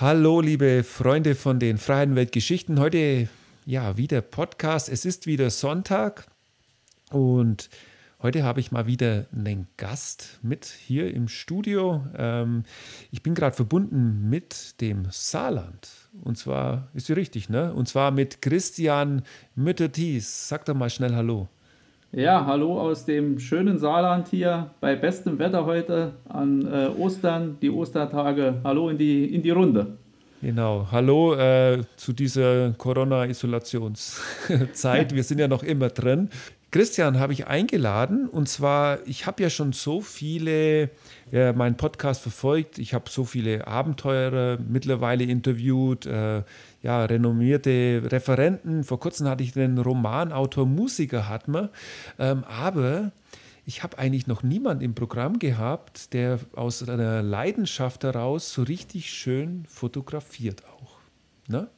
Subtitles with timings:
[0.00, 2.78] Hallo, liebe Freunde von den Freien Weltgeschichten.
[2.78, 3.28] Heute
[3.66, 4.88] ja wieder Podcast.
[4.88, 6.28] Es ist wieder Sonntag
[7.10, 7.68] und
[8.22, 12.06] heute habe ich mal wieder einen Gast mit hier im Studio.
[12.16, 12.62] Ähm,
[13.10, 15.90] ich bin gerade verbunden mit dem Saarland.
[16.22, 17.74] Und zwar ist sie richtig, ne?
[17.74, 19.22] Und zwar mit Christian
[19.56, 20.48] Mütter-Thies.
[20.48, 21.48] Sag doch mal schnell Hallo.
[22.12, 27.68] Ja, hallo aus dem schönen Saarland hier bei bestem Wetter heute an äh, Ostern, die
[27.68, 28.62] Ostertage.
[28.64, 29.98] Hallo in die, in die Runde.
[30.40, 35.14] Genau, hallo äh, zu dieser Corona-Isolationszeit.
[35.14, 36.30] Wir sind ja noch immer drin.
[36.70, 40.90] Christian habe ich eingeladen und zwar, ich habe ja schon so viele,
[41.32, 46.42] äh, meinen Podcast verfolgt, ich habe so viele Abenteurer mittlerweile interviewt, äh,
[46.82, 48.84] ja, renommierte Referenten.
[48.84, 51.70] Vor kurzem hatte ich den Romanautor, Musiker hat man.
[52.18, 53.12] Ähm, aber
[53.64, 59.10] ich habe eigentlich noch niemanden im Programm gehabt, der aus einer Leidenschaft heraus so richtig
[59.10, 60.98] schön fotografiert auch.
[61.48, 61.68] Ne?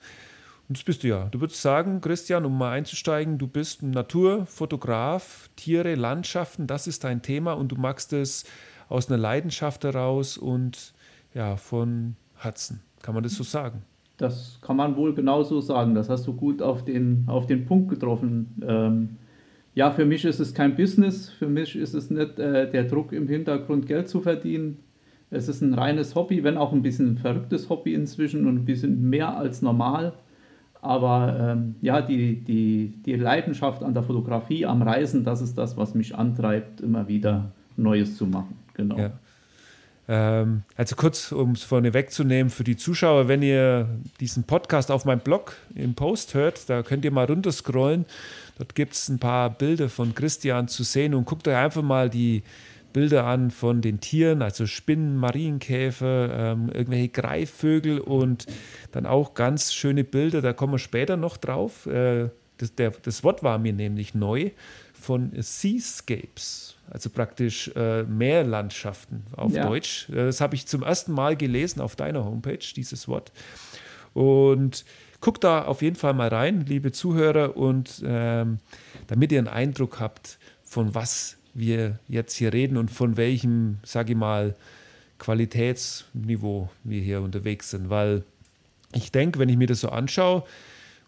[0.72, 1.24] Das bist du ja.
[1.24, 7.02] Du würdest sagen, Christian, um mal einzusteigen, du bist ein Naturfotograf, Tiere, Landschaften, das ist
[7.02, 8.44] dein Thema und du magst es
[8.88, 10.94] aus einer Leidenschaft heraus und
[11.34, 12.82] ja, von Herzen.
[13.02, 13.82] Kann man das so sagen?
[14.16, 15.96] Das kann man wohl genauso sagen.
[15.96, 18.62] Das hast du gut auf den, auf den Punkt getroffen.
[18.64, 19.16] Ähm,
[19.74, 21.30] ja, für mich ist es kein Business.
[21.30, 24.76] Für mich ist es nicht äh, der Druck im Hintergrund, Geld zu verdienen.
[25.30, 28.64] Es ist ein reines Hobby, wenn auch ein bisschen ein verrücktes Hobby inzwischen und ein
[28.64, 30.12] bisschen mehr als normal.
[30.82, 35.76] Aber ähm, ja, die, die, die Leidenschaft an der Fotografie, am Reisen, das ist das,
[35.76, 38.56] was mich antreibt, immer wieder Neues zu machen.
[38.74, 38.98] Genau.
[38.98, 39.10] Ja.
[40.08, 43.88] Ähm, also kurz, um es vorne wegzunehmen für die Zuschauer, wenn ihr
[44.20, 48.06] diesen Podcast auf meinem Blog im Post hört, da könnt ihr mal runterscrollen.
[48.58, 52.10] Dort gibt es ein paar Bilder von Christian zu sehen und guckt euch einfach mal
[52.10, 52.42] die
[52.92, 58.46] Bilder an von den Tieren, also Spinnen, Marienkäfer, ähm, irgendwelche Greifvögel und
[58.92, 61.86] dann auch ganz schöne Bilder, da kommen wir später noch drauf.
[61.86, 64.50] Äh, das, der, das Wort war mir nämlich neu
[64.92, 69.66] von Seascapes also praktisch äh, Meerlandschaften auf ja.
[69.66, 70.08] Deutsch.
[70.10, 73.32] Äh, das habe ich zum ersten Mal gelesen auf deiner Homepage, dieses Wort.
[74.12, 74.84] Und
[75.20, 78.58] guckt da auf jeden Fall mal rein, liebe Zuhörer, und ähm,
[79.06, 84.12] damit ihr einen Eindruck habt, von was wir jetzt hier reden und von welchem, sage
[84.12, 84.56] ich mal,
[85.18, 87.90] Qualitätsniveau wir hier unterwegs sind.
[87.90, 88.24] Weil
[88.92, 90.44] ich denke, wenn ich mir das so anschaue,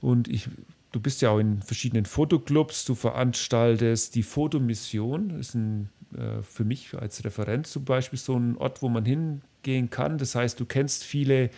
[0.00, 0.48] und ich
[0.92, 6.64] Du bist ja auch in verschiedenen Fotoclubs, du veranstaltest die Fotomission, ist ein, äh, für
[6.64, 10.18] mich als Referent zum Beispiel so ein Ort, wo man hingehen kann.
[10.18, 11.48] Das heißt, du kennst viele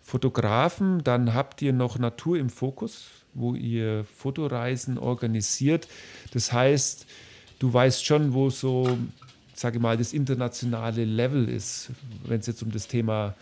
[0.00, 5.88] Fotografen, dann habt ihr noch Natur im Fokus, wo ihr Fotoreisen organisiert.
[6.32, 7.06] Das heißt,
[7.58, 8.98] du weißt schon, wo so,
[9.54, 11.90] sage ich mal, das internationale Level ist,
[12.26, 13.34] wenn es jetzt um das Thema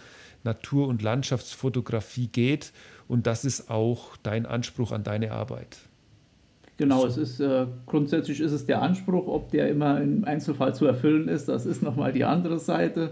[0.45, 2.73] Natur- und Landschaftsfotografie geht.
[3.09, 5.79] Und das ist auch dein Anspruch an deine Arbeit.
[6.77, 7.07] Genau, so.
[7.07, 11.29] es ist äh, grundsätzlich ist es der Anspruch, ob der immer im Einzelfall zu erfüllen
[11.29, 13.11] ist, das ist nochmal die andere Seite.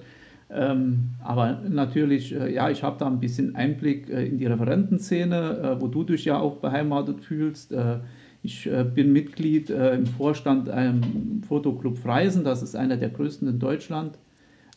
[0.51, 5.77] Ähm, aber natürlich, äh, ja, ich habe da ein bisschen Einblick äh, in die Referentenszene,
[5.77, 7.75] äh, wo du dich ja auch beheimatet fühlst.
[8.42, 13.48] Äh, ich äh, bin Mitglied im Vorstand einem Fotoclub Freisen, das ist einer der größten
[13.48, 14.19] in Deutschland.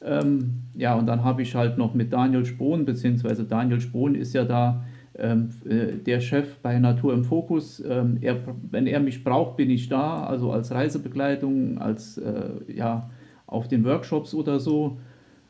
[0.04, 4.34] Ähm, ja, und dann habe ich halt noch mit Daniel Spohn, beziehungsweise Daniel Spohn ist
[4.34, 4.84] ja da
[5.18, 7.84] ähm, äh, der Chef bei Natur im Fokus.
[7.88, 8.38] Ähm, er,
[8.70, 13.10] wenn er mich braucht, bin ich da, also als Reisebegleitung, als äh, ja,
[13.48, 14.98] auf den Workshops oder so.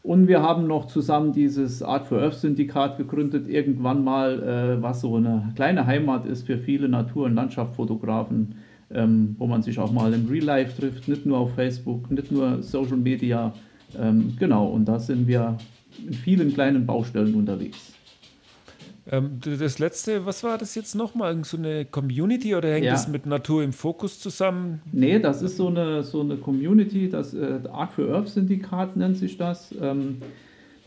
[0.05, 5.01] Und wir haben noch zusammen dieses Art for Earth Syndikat gegründet, irgendwann mal, äh, was
[5.01, 8.53] so eine kleine Heimat ist für viele Natur- und Landschaftsfotografen,
[8.91, 12.31] ähm, wo man sich auch mal im Real Life trifft, nicht nur auf Facebook, nicht
[12.31, 13.51] nur Social Media.
[13.99, 15.57] Ähm, genau, und da sind wir
[16.05, 17.94] in vielen kleinen Baustellen unterwegs.
[19.11, 21.43] Ähm, das letzte, was war das jetzt nochmal?
[21.43, 22.93] So eine Community oder hängt ja.
[22.93, 24.81] das mit Natur im Fokus zusammen?
[24.91, 29.17] Nee, das ist so eine, so eine Community, das äh, Art for Earth Syndikat nennt
[29.17, 29.73] sich das.
[29.79, 30.17] Ähm,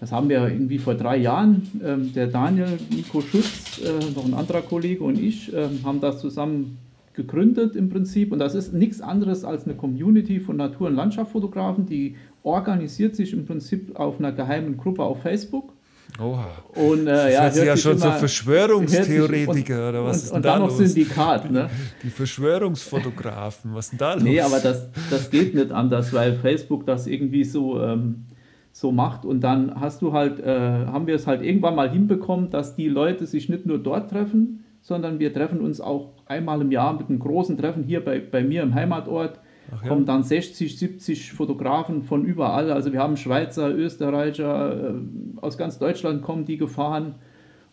[0.00, 1.80] das haben wir irgendwie vor drei Jahren.
[1.84, 6.20] Ähm, der Daniel, Nico Schütz, äh, noch ein anderer Kollege und ich äh, haben das
[6.20, 6.78] zusammen
[7.14, 8.32] gegründet im Prinzip.
[8.32, 13.32] Und das ist nichts anderes als eine Community von Natur- und Landschaftsfotografen, die organisiert sich
[13.32, 15.72] im Prinzip auf einer geheimen Gruppe auf Facebook
[16.20, 16.48] Oha.
[16.74, 20.36] Und, äh, ja, das ja schon immer, so Verschwörungstheoretiker und, oder was und, ist denn
[20.36, 21.70] und da dann noch Syndikat, ne?
[22.02, 24.22] Die Verschwörungsfotografen, was ist denn da los?
[24.22, 28.26] Nee, aber das, das geht nicht anders, weil Facebook das irgendwie so, ähm,
[28.72, 32.50] so macht und dann hast du halt, äh, haben wir es halt irgendwann mal hinbekommen,
[32.50, 36.70] dass die Leute sich nicht nur dort treffen, sondern wir treffen uns auch einmal im
[36.72, 39.40] Jahr mit einem großen Treffen hier bei, bei mir im Heimatort
[39.70, 39.88] ja.
[39.88, 42.72] kommen dann 60, 70 Fotografen von überall.
[42.72, 44.94] Also wir haben Schweizer, Österreicher, äh,
[45.40, 47.16] aus ganz Deutschland kommen die gefahren.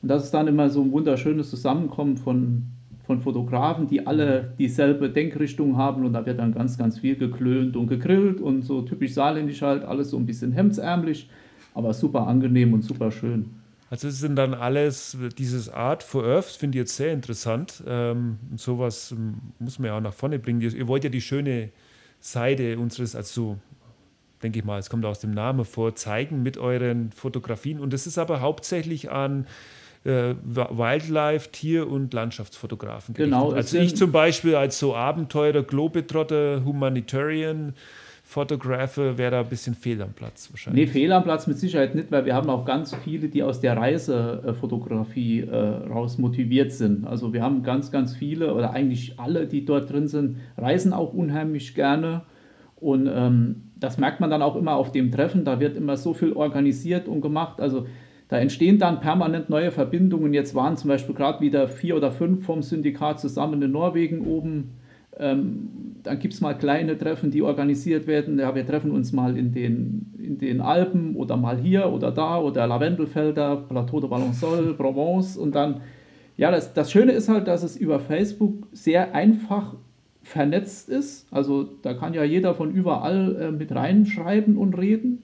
[0.02, 2.64] Und das ist dann immer so ein wunderschönes Zusammenkommen von,
[3.06, 6.06] von Fotografen, die alle dieselbe Denkrichtung haben.
[6.06, 9.84] Und da wird dann ganz, ganz viel geklönt und gegrillt und so typisch saarländisch halt,
[9.84, 11.30] alles so ein bisschen hemdsärmlich,
[11.74, 13.50] aber super angenehm und super schön.
[13.90, 17.84] Also es sind dann alles, dieses Art for Earth finde ich jetzt sehr interessant.
[17.88, 20.60] Ähm, sowas ähm, muss man ja auch nach vorne bringen.
[20.60, 21.70] Ihr, ihr wollt ja die schöne
[22.26, 23.60] Seite unseres, also
[24.42, 27.80] denke ich mal, es kommt aus dem Namen vor, zeigen mit euren Fotografien.
[27.80, 29.46] Und das ist aber hauptsächlich an
[30.06, 33.40] äh, Wildlife, Tier- und Landschaftsfotografen gerichtet.
[33.40, 33.52] Genau.
[33.52, 37.76] Also ich zum Beispiel als so Abenteurer, Globetrotter, Humanitarian,
[38.28, 40.88] Fotografe wäre da ein bisschen fehl am Platz wahrscheinlich.
[40.88, 43.62] Nee, fehl am Platz mit Sicherheit nicht, weil wir haben auch ganz viele, die aus
[43.62, 47.06] der Reisefotografie äh, raus motiviert sind.
[47.06, 51.14] Also wir haben ganz, ganz viele oder eigentlich alle, die dort drin sind, reisen auch
[51.14, 52.24] unheimlich gerne.
[52.78, 55.46] Und ähm, das merkt man dann auch immer auf dem Treffen.
[55.46, 57.62] Da wird immer so viel organisiert und gemacht.
[57.62, 57.86] Also
[58.28, 60.34] da entstehen dann permanent neue Verbindungen.
[60.34, 64.72] Jetzt waren zum Beispiel gerade wieder vier oder fünf vom Syndikat zusammen in Norwegen oben
[65.20, 68.38] ähm, dann gibt es mal kleine Treffen, die organisiert werden.
[68.38, 72.40] Ja, wir treffen uns mal in den, in den Alpen oder mal hier oder da
[72.40, 75.38] oder Lavendelfelder, Plateau de Valensole, Provence.
[75.38, 75.82] Und dann,
[76.38, 79.76] ja, das, das Schöne ist halt, dass es über Facebook sehr einfach
[80.22, 81.28] vernetzt ist.
[81.32, 85.24] Also da kann ja jeder von überall äh, mit reinschreiben und reden.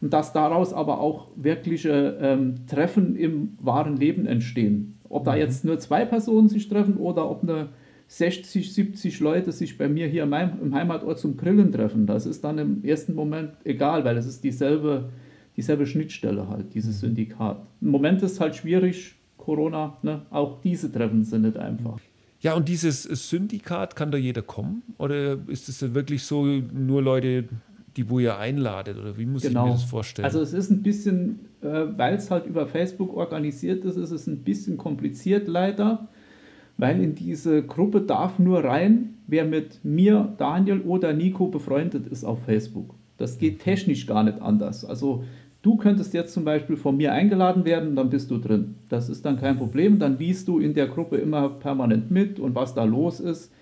[0.00, 4.98] Und dass daraus aber auch wirkliche ähm, Treffen im wahren Leben entstehen.
[5.08, 5.38] Ob da mhm.
[5.38, 7.68] jetzt nur zwei Personen sich treffen oder ob eine
[8.12, 12.06] 60, 70 Leute sich bei mir hier im Heimatort zum Grillen treffen.
[12.06, 15.08] Das ist dann im ersten Moment egal, weil es ist dieselbe,
[15.56, 17.06] dieselbe Schnittstelle halt, dieses mhm.
[17.06, 17.66] Syndikat.
[17.80, 20.22] Im Moment ist es halt schwierig, Corona, ne?
[20.28, 21.98] auch diese Treffen sind nicht einfach.
[22.40, 24.82] Ja, und dieses Syndikat, kann da jeder kommen?
[24.98, 27.48] Oder ist es wirklich so, nur Leute,
[27.96, 28.98] die wo ihr einladet?
[28.98, 29.48] Oder wie muss genau.
[29.48, 29.74] ich mir genau.
[29.80, 30.26] das vorstellen?
[30.26, 34.26] Also es ist ein bisschen, äh, weil es halt über Facebook organisiert ist, ist es
[34.26, 36.10] ein bisschen kompliziert leider
[36.76, 42.24] weil in diese Gruppe darf nur rein, wer mit mir, Daniel oder Nico befreundet ist
[42.24, 42.94] auf Facebook.
[43.18, 44.84] Das geht technisch gar nicht anders.
[44.84, 45.24] Also
[45.62, 48.74] du könntest jetzt zum Beispiel von mir eingeladen werden, dann bist du drin.
[48.88, 49.98] Das ist dann kein Problem.
[49.98, 53.52] Dann liest du in der Gruppe immer permanent mit und was da los ist.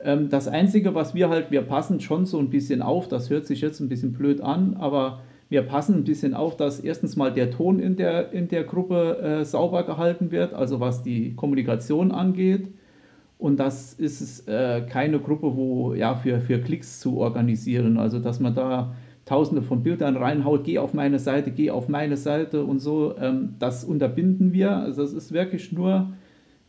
[0.00, 3.46] Ähm, das Einzige, was wir halt, wir passen schon so ein bisschen auf, das hört
[3.46, 5.20] sich jetzt ein bisschen blöd an, aber
[5.54, 9.18] wir passen ein bisschen auf, dass erstens mal der Ton in der, in der Gruppe
[9.18, 12.66] äh, sauber gehalten wird, also was die Kommunikation angeht.
[13.38, 18.40] Und das ist äh, keine Gruppe, wo ja für, für Klicks zu organisieren, also dass
[18.40, 18.96] man da
[19.26, 23.54] tausende von Bildern reinhaut, geh auf meine Seite, geh auf meine Seite und so, ähm,
[23.60, 24.72] das unterbinden wir.
[24.72, 26.14] Also es ist wirklich nur,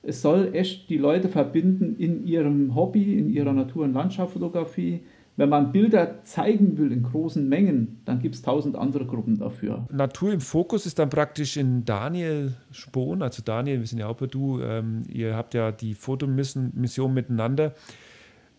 [0.03, 4.99] es soll echt die Leute verbinden in ihrem Hobby, in ihrer Natur- und Landschaftsfotografie
[5.37, 9.85] wenn man Bilder zeigen will in großen Mengen, dann gibt es tausend andere Gruppen dafür.
[9.91, 14.15] Natur im Fokus ist dann praktisch in Daniel Spohn, also Daniel, wir sind ja auch
[14.15, 17.73] bei du, ähm, ihr habt ja die Fotomission miteinander.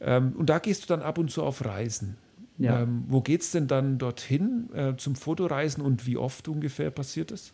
[0.01, 2.17] Ähm, und da gehst du dann ab und zu auf Reisen.
[2.59, 2.83] Ja.
[2.83, 7.31] Ähm, wo geht es denn dann dorthin äh, zum Fotoreisen und wie oft ungefähr passiert
[7.31, 7.53] das?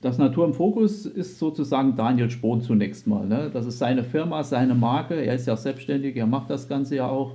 [0.00, 3.26] Das Natur im Fokus ist sozusagen Daniel Spohn zunächst mal.
[3.26, 3.50] Ne?
[3.52, 5.14] Das ist seine Firma, seine Marke.
[5.14, 7.34] Er ist ja selbstständig, er macht das Ganze ja auch.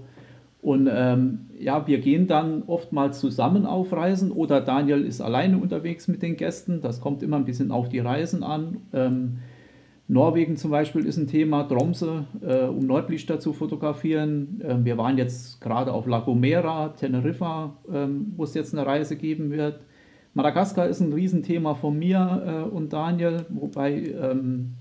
[0.66, 6.08] Und ähm, ja, wir gehen dann oftmals zusammen auf Reisen oder Daniel ist alleine unterwegs
[6.08, 6.82] mit den Gästen.
[6.82, 8.78] Das kommt immer ein bisschen auf die Reisen an.
[8.92, 9.38] Ähm,
[10.08, 14.60] Norwegen zum Beispiel ist ein Thema, Tromsø, äh, um Nordlichter zu fotografieren.
[14.68, 19.18] Ähm, wir waren jetzt gerade auf La Gomera, Teneriffa, ähm, wo es jetzt eine Reise
[19.18, 19.82] geben wird.
[20.34, 24.74] Madagaskar ist ein Riesenthema von mir äh, und Daniel, wobei ähm,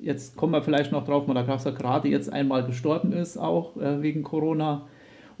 [0.00, 4.22] jetzt kommen wir vielleicht noch drauf, Madagaskar gerade jetzt einmal gestorben ist, auch äh, wegen
[4.22, 4.86] Corona.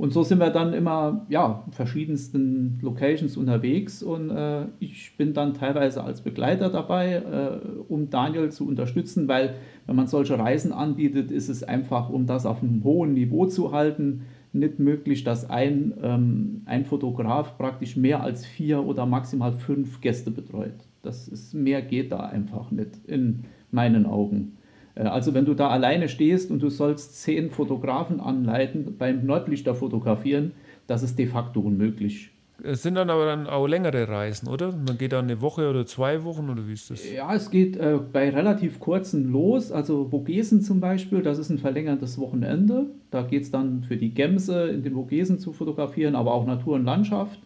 [0.02, 5.54] Und so sind wir dann immer, ja, verschiedensten Locations unterwegs und äh, ich bin dann
[5.54, 9.54] teilweise als Begleiter dabei, äh, um Daniel zu unterstützen, weil
[9.86, 13.70] wenn man solche Reisen anbietet, ist es einfach, um das auf einem hohen Niveau zu
[13.70, 20.00] halten, nicht möglich, dass ein, ähm, ein Fotograf praktisch mehr als vier oder maximal fünf
[20.00, 20.74] Gäste betreut.
[21.02, 24.58] Das ist, mehr geht da einfach nicht in meinen Augen.
[24.94, 29.74] Äh, also wenn du da alleine stehst und du sollst zehn Fotografen anleiten beim Nordlichter
[29.74, 30.52] fotografieren,
[30.86, 32.30] das ist de facto unmöglich.
[32.64, 34.72] Es sind dann aber dann auch längere Reisen, oder?
[34.72, 37.10] Man geht dann eine Woche oder zwei Wochen oder wie ist das?
[37.10, 39.72] Ja, es geht äh, bei relativ kurzen los.
[39.72, 42.86] Also Vogesen zum Beispiel, das ist ein verlängertes Wochenende.
[43.10, 46.76] Da geht es dann für die Gemse in den Vogesen zu fotografieren, aber auch Natur
[46.76, 47.40] und Landschaft.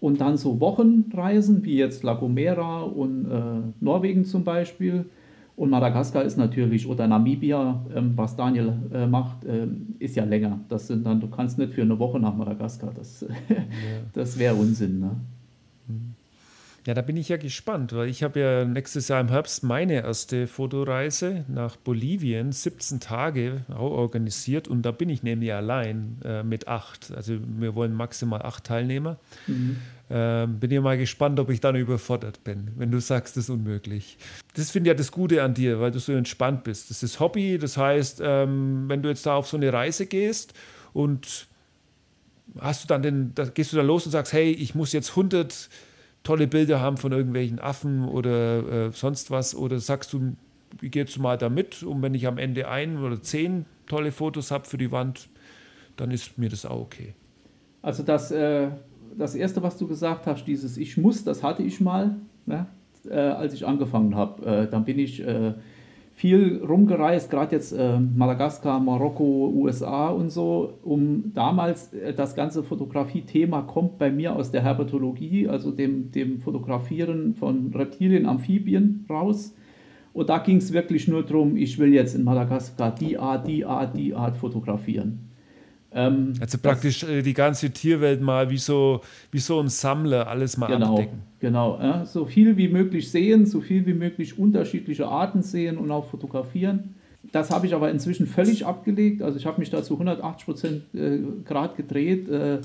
[0.00, 5.04] Und dann so Wochenreisen, wie jetzt La Gomera und äh, Norwegen zum Beispiel.
[5.60, 10.58] Und Madagaskar ist natürlich, oder Namibia, ähm, was Daniel äh, macht, ähm, ist ja länger.
[10.70, 13.56] Das sind dann, du kannst nicht für eine Woche nach Madagaskar, das, ja.
[14.14, 15.00] das wäre Unsinn.
[15.00, 15.16] Ne?
[15.86, 16.14] Mhm.
[16.86, 20.02] Ja, da bin ich ja gespannt, weil ich habe ja nächstes Jahr im Herbst meine
[20.02, 26.68] erste Fotoreise nach Bolivien, 17 Tage organisiert und da bin ich nämlich allein äh, mit
[26.68, 27.12] acht.
[27.14, 29.18] Also wir wollen maximal acht Teilnehmer.
[29.46, 29.76] Mhm.
[30.12, 33.50] Ähm, bin ja mal gespannt, ob ich dann überfordert bin, wenn du sagst, das ist
[33.50, 34.18] unmöglich.
[34.54, 36.90] Das finde ich ja das Gute an dir, weil du so entspannt bist.
[36.90, 40.52] Das ist Hobby, das heißt, ähm, wenn du jetzt da auf so eine Reise gehst
[40.92, 41.46] und
[42.58, 45.10] hast du dann den, da gehst du dann los und sagst, hey, ich muss jetzt
[45.10, 45.68] 100
[46.24, 49.54] tolle Bilder haben von irgendwelchen Affen oder äh, sonst was?
[49.54, 50.36] Oder sagst du,
[50.80, 51.84] wie gehst du mal da mit?
[51.84, 55.28] Und wenn ich am Ende ein oder zehn tolle Fotos habe für die Wand,
[55.96, 57.14] dann ist mir das auch okay.
[57.82, 58.68] Also das, äh,
[59.16, 62.66] das Erste, was du gesagt hast, dieses Ich muss, das hatte ich mal, ne?
[63.08, 64.44] äh, als ich angefangen habe.
[64.44, 65.54] Äh, dann bin ich äh,
[66.20, 72.62] viel rumgereist, gerade jetzt äh, Madagaskar, Marokko, USA und so, um damals äh, das ganze
[72.62, 79.54] Fotografie-Thema kommt bei mir aus der Herpetologie, also dem, dem Fotografieren von Reptilien, Amphibien raus.
[80.12, 83.64] Und da ging es wirklich nur darum, ich will jetzt in Madagaskar die Art, die
[83.64, 85.29] Art, die Art fotografieren.
[85.92, 89.00] Ähm, also praktisch das, äh, die ganze Tierwelt mal wie so,
[89.32, 91.18] wie so ein Sammler alles mal genau, abdecken.
[91.40, 95.90] Genau, ja, so viel wie möglich sehen, so viel wie möglich unterschiedliche Arten sehen und
[95.90, 96.94] auch fotografieren.
[97.32, 99.22] Das habe ich aber inzwischen völlig abgelegt.
[99.22, 102.28] Also ich habe mich da zu 180 Prozent äh, Grad gedreht.
[102.28, 102.60] Äh,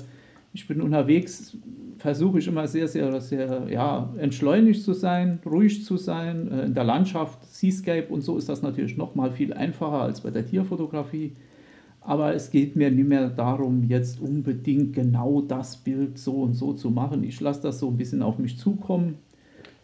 [0.52, 1.56] ich bin unterwegs,
[1.98, 6.48] versuche ich immer sehr, sehr, sehr ja, entschleunigt zu sein, ruhig zu sein.
[6.66, 10.30] In der Landschaft, Seascape und so ist das natürlich noch mal viel einfacher als bei
[10.30, 11.32] der Tierfotografie.
[12.06, 16.72] Aber es geht mir nicht mehr darum, jetzt unbedingt genau das Bild so und so
[16.72, 17.24] zu machen.
[17.24, 19.16] Ich lasse das so ein bisschen auf mich zukommen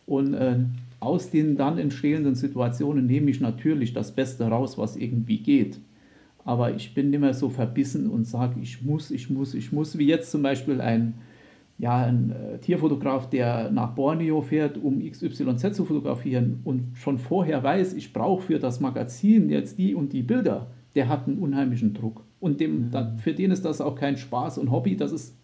[0.06, 0.60] und äh,
[1.00, 5.80] aus den dann entstehenden Situationen nehme ich natürlich das Beste raus, was irgendwie geht.
[6.44, 9.98] Aber ich bin nicht mehr so verbissen und sage, ich muss, ich muss, ich muss,
[9.98, 11.14] wie jetzt zum Beispiel ein,
[11.78, 17.64] ja, ein äh, Tierfotograf, der nach Borneo fährt, um XYZ zu fotografieren und schon vorher
[17.64, 21.94] weiß, ich brauche für das Magazin jetzt die und die Bilder der hat einen unheimlichen
[21.94, 22.24] Druck.
[22.40, 22.90] Und dem, mhm.
[22.90, 25.34] da, für den ist das auch kein Spaß und Hobby, das ist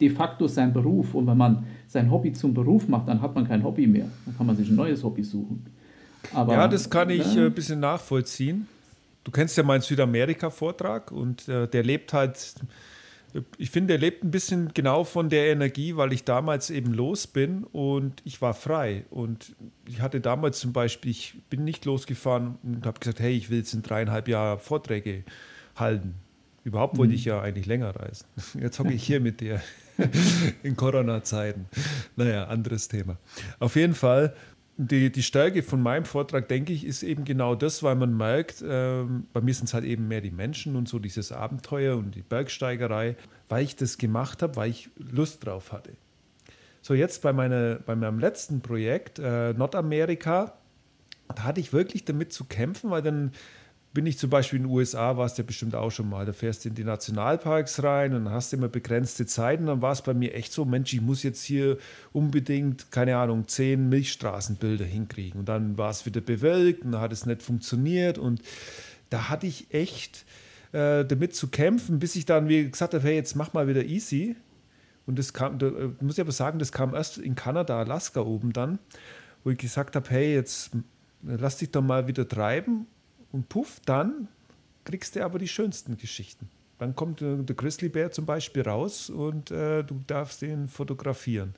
[0.00, 1.14] de facto sein Beruf.
[1.14, 4.06] Und wenn man sein Hobby zum Beruf macht, dann hat man kein Hobby mehr.
[4.26, 5.66] Dann kann man sich ein neues Hobby suchen.
[6.32, 7.46] Aber, ja, das kann ich ne?
[7.46, 8.66] ein bisschen nachvollziehen.
[9.24, 12.54] Du kennst ja meinen Südamerika-Vortrag und äh, der lebt halt
[13.56, 17.26] ich finde, er lebt ein bisschen genau von der Energie, weil ich damals eben los
[17.26, 19.04] bin und ich war frei.
[19.10, 19.54] Und
[19.86, 23.58] ich hatte damals zum Beispiel, ich bin nicht losgefahren und habe gesagt, hey, ich will
[23.58, 25.24] jetzt in dreieinhalb Jahren Vorträge
[25.76, 26.14] halten.
[26.64, 27.16] Überhaupt wollte mhm.
[27.16, 28.26] ich ja eigentlich länger reisen.
[28.60, 29.60] Jetzt hocke ich hier mit dir
[30.62, 31.66] in Corona-Zeiten.
[32.14, 33.18] Naja, anderes Thema.
[33.58, 34.34] Auf jeden Fall
[34.76, 38.62] die, die Stärke von meinem Vortrag, denke ich, ist eben genau das, weil man merkt,
[38.62, 42.14] äh, bei mir sind es halt eben mehr die Menschen und so dieses Abenteuer und
[42.14, 43.16] die Bergsteigerei,
[43.48, 45.92] weil ich das gemacht habe, weil ich Lust drauf hatte.
[46.80, 50.54] So, jetzt bei, meine, bei meinem letzten Projekt, äh, Nordamerika,
[51.34, 53.32] da hatte ich wirklich damit zu kämpfen, weil dann
[53.94, 56.32] bin ich zum Beispiel in den USA, warst du ja bestimmt auch schon mal, da
[56.32, 59.66] fährst du in die Nationalparks rein und hast immer begrenzte Zeiten.
[59.66, 61.76] Dann war es bei mir echt so, Mensch, ich muss jetzt hier
[62.12, 65.40] unbedingt, keine Ahnung, zehn Milchstraßenbilder hinkriegen.
[65.40, 68.16] Und dann war es wieder bewölkt und dann hat es nicht funktioniert.
[68.16, 68.40] Und
[69.10, 70.24] da hatte ich echt
[70.72, 73.84] äh, damit zu kämpfen, bis ich dann wie gesagt habe, hey, jetzt mach mal wieder
[73.84, 74.36] easy.
[75.04, 78.20] Und das kam, da äh, muss ich aber sagen, das kam erst in Kanada, Alaska
[78.20, 78.78] oben dann,
[79.44, 80.70] wo ich gesagt habe, hey, jetzt
[81.22, 82.86] lass dich doch mal wieder treiben
[83.32, 84.28] und puff, dann
[84.84, 86.48] kriegst du aber die schönsten Geschichten.
[86.78, 91.54] Dann kommt der Grizzlybär zum Beispiel raus und äh, du darfst ihn fotografieren.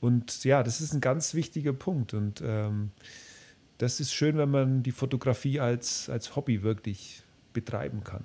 [0.00, 2.14] Und ja, das ist ein ganz wichtiger Punkt.
[2.14, 2.90] Und ähm,
[3.78, 8.24] das ist schön, wenn man die Fotografie als, als Hobby wirklich betreiben kann.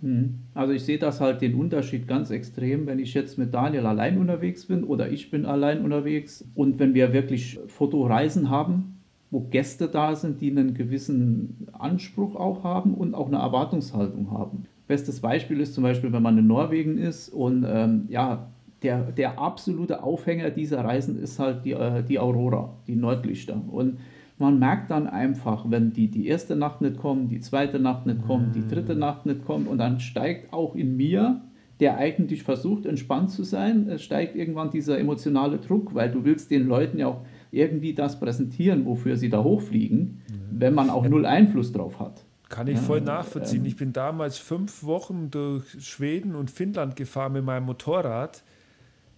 [0.00, 0.40] Mhm.
[0.54, 4.18] Also ich sehe das halt den Unterschied ganz extrem, wenn ich jetzt mit Daniel allein
[4.18, 8.93] unterwegs bin oder ich bin allein unterwegs und wenn wir wirklich Fotoreisen haben,
[9.34, 14.62] wo Gäste da sind, die einen gewissen Anspruch auch haben und auch eine Erwartungshaltung haben.
[14.86, 18.46] Bestes Beispiel ist zum Beispiel, wenn man in Norwegen ist und ähm, ja,
[18.84, 23.60] der, der absolute Aufhänger dieser Reisen ist halt die, äh, die Aurora, die Nordlichter.
[23.72, 23.98] Und
[24.38, 28.24] man merkt dann einfach, wenn die, die erste Nacht nicht kommt, die zweite Nacht nicht
[28.24, 31.40] kommt, die dritte Nacht nicht kommt und dann steigt auch in mir,
[31.80, 36.52] der eigentlich versucht, entspannt zu sein, es steigt irgendwann dieser emotionale Druck, weil du willst
[36.52, 37.22] den Leuten ja auch
[37.54, 40.60] irgendwie das präsentieren, wofür sie da hochfliegen, mhm.
[40.60, 41.10] wenn man auch ja.
[41.10, 42.24] null Einfluss drauf hat.
[42.48, 43.62] Kann ich ja, voll nachvollziehen.
[43.62, 48.44] Ähm, ich bin damals fünf Wochen durch Schweden und Finnland gefahren mit meinem Motorrad.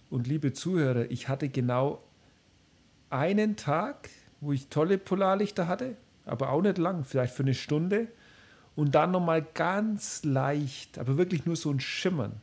[0.09, 2.01] Und liebe Zuhörer, ich hatte genau
[3.09, 8.07] einen Tag, wo ich tolle Polarlichter hatte, aber auch nicht lang, vielleicht für eine Stunde.
[8.75, 12.41] Und dann nochmal ganz leicht, aber wirklich nur so ein Schimmern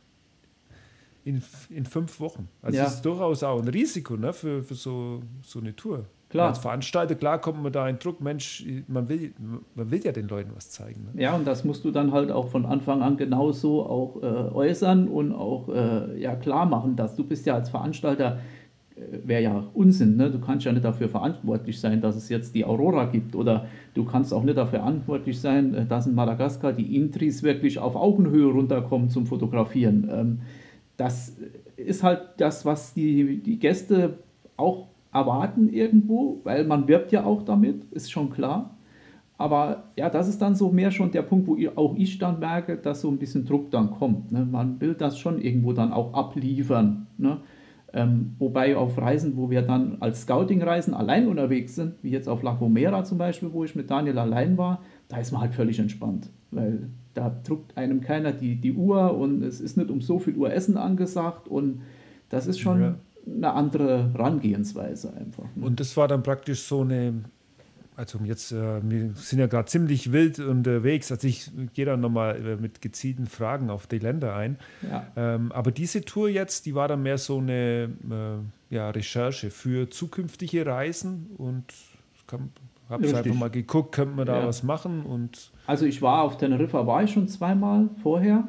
[1.25, 2.47] in, in fünf Wochen.
[2.61, 2.85] Also ja.
[2.85, 6.05] das ist durchaus auch ein Risiko ne, für, für so, so eine Tour.
[6.29, 6.49] Klar.
[6.49, 9.33] Als Veranstalter, klar, kommt man da in Druck, Mensch, man will,
[9.73, 11.07] man will ja den Leuten was zeigen.
[11.13, 11.21] Ne?
[11.21, 15.07] Ja, und das musst du dann halt auch von Anfang an genauso auch äh, äußern
[15.07, 18.39] und auch äh, ja, klar machen, dass du bist ja als Veranstalter,
[18.95, 20.29] äh, wäre ja Unsinn, ne?
[20.29, 24.03] du kannst ja nicht dafür verantwortlich sein, dass es jetzt die Aurora gibt oder du
[24.03, 28.51] kannst auch nicht dafür verantwortlich sein, äh, dass in Madagaskar die Intris wirklich auf Augenhöhe
[28.51, 30.09] runterkommen zum Fotografieren.
[30.11, 30.39] Ähm,
[30.97, 31.37] das
[31.77, 34.19] ist halt das, was die, die Gäste
[34.57, 38.75] auch erwarten irgendwo, weil man wirbt ja auch damit, ist schon klar.
[39.37, 42.77] Aber ja, das ist dann so mehr schon der Punkt, wo auch ich dann merke,
[42.77, 44.31] dass so ein bisschen Druck dann kommt.
[44.31, 44.47] Ne?
[44.49, 47.07] Man will das schon irgendwo dann auch abliefern.
[47.17, 47.39] Ne?
[47.93, 52.43] Ähm, wobei auf Reisen, wo wir dann als Scouting-Reisen allein unterwegs sind, wie jetzt auf
[52.43, 55.79] La Gomera zum Beispiel, wo ich mit Daniel allein war, da ist man halt völlig
[55.79, 60.19] entspannt, weil da druckt einem keiner die, die Uhr und es ist nicht um so
[60.19, 61.81] viel Uhr Essen angesagt und
[62.29, 62.95] das ist schon ja.
[63.25, 65.45] eine andere Herangehensweise einfach.
[65.55, 65.65] Ne?
[65.65, 67.23] Und das war dann praktisch so eine,
[67.95, 72.45] also jetzt, äh, wir sind ja gerade ziemlich wild unterwegs, also ich gehe dann nochmal
[72.45, 74.57] äh, mit gezielten Fragen auf die Länder ein.
[74.81, 75.07] Ja.
[75.15, 79.89] Ähm, aber diese Tour jetzt, die war dann mehr so eine äh, ja, Recherche für
[79.89, 81.63] zukünftige Reisen und
[82.27, 82.49] kann,
[82.89, 84.47] habe einfach mal geguckt, könnte man da ja.
[84.47, 88.47] was machen und also ich war auf Teneriffa, war ich schon zweimal vorher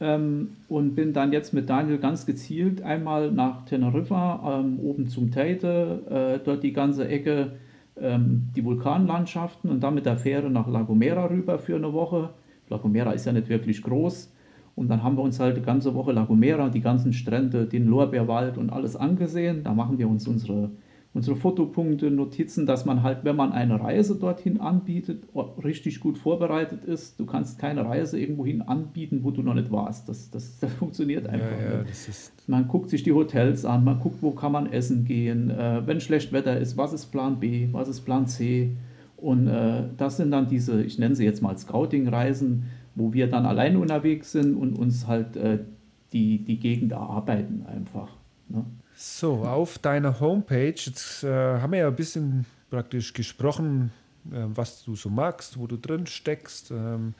[0.00, 5.30] ähm, und bin dann jetzt mit Daniel ganz gezielt einmal nach Teneriffa, ähm, oben zum
[5.30, 7.52] Teide, äh, dort die ganze Ecke,
[8.00, 12.30] ähm, die Vulkanlandschaften und dann mit der Fähre nach La Gomera rüber für eine Woche.
[12.70, 14.32] La Gomera ist ja nicht wirklich groß.
[14.76, 17.86] Und dann haben wir uns halt die ganze Woche La Gomera, die ganzen Strände, den
[17.86, 19.62] Lorbeerwald und alles angesehen.
[19.64, 20.70] Da machen wir uns unsere
[21.12, 25.24] unsere Fotopunkte, Notizen, dass man halt, wenn man eine Reise dorthin anbietet,
[25.62, 27.18] richtig gut vorbereitet ist.
[27.18, 30.08] Du kannst keine Reise irgendwohin anbieten, wo du noch nicht warst.
[30.08, 32.32] Das, das, das funktioniert einfach ja, ja, nicht.
[32.46, 36.00] man guckt sich die Hotels an, man guckt, wo kann man essen gehen, äh, wenn
[36.00, 38.76] schlecht Wetter ist, was ist Plan B, was ist Plan C.
[39.16, 42.64] Und äh, das sind dann diese, ich nenne sie jetzt mal Scouting-Reisen,
[42.94, 45.58] wo wir dann allein unterwegs sind und uns halt äh,
[46.12, 48.08] die, die Gegend erarbeiten einfach.
[48.48, 48.64] Ne?
[49.02, 53.92] So, auf deiner Homepage, jetzt äh, haben wir ja ein bisschen praktisch gesprochen,
[54.30, 56.70] äh, was du so magst, wo du drin steckst.
[56.70, 57.14] Ähm,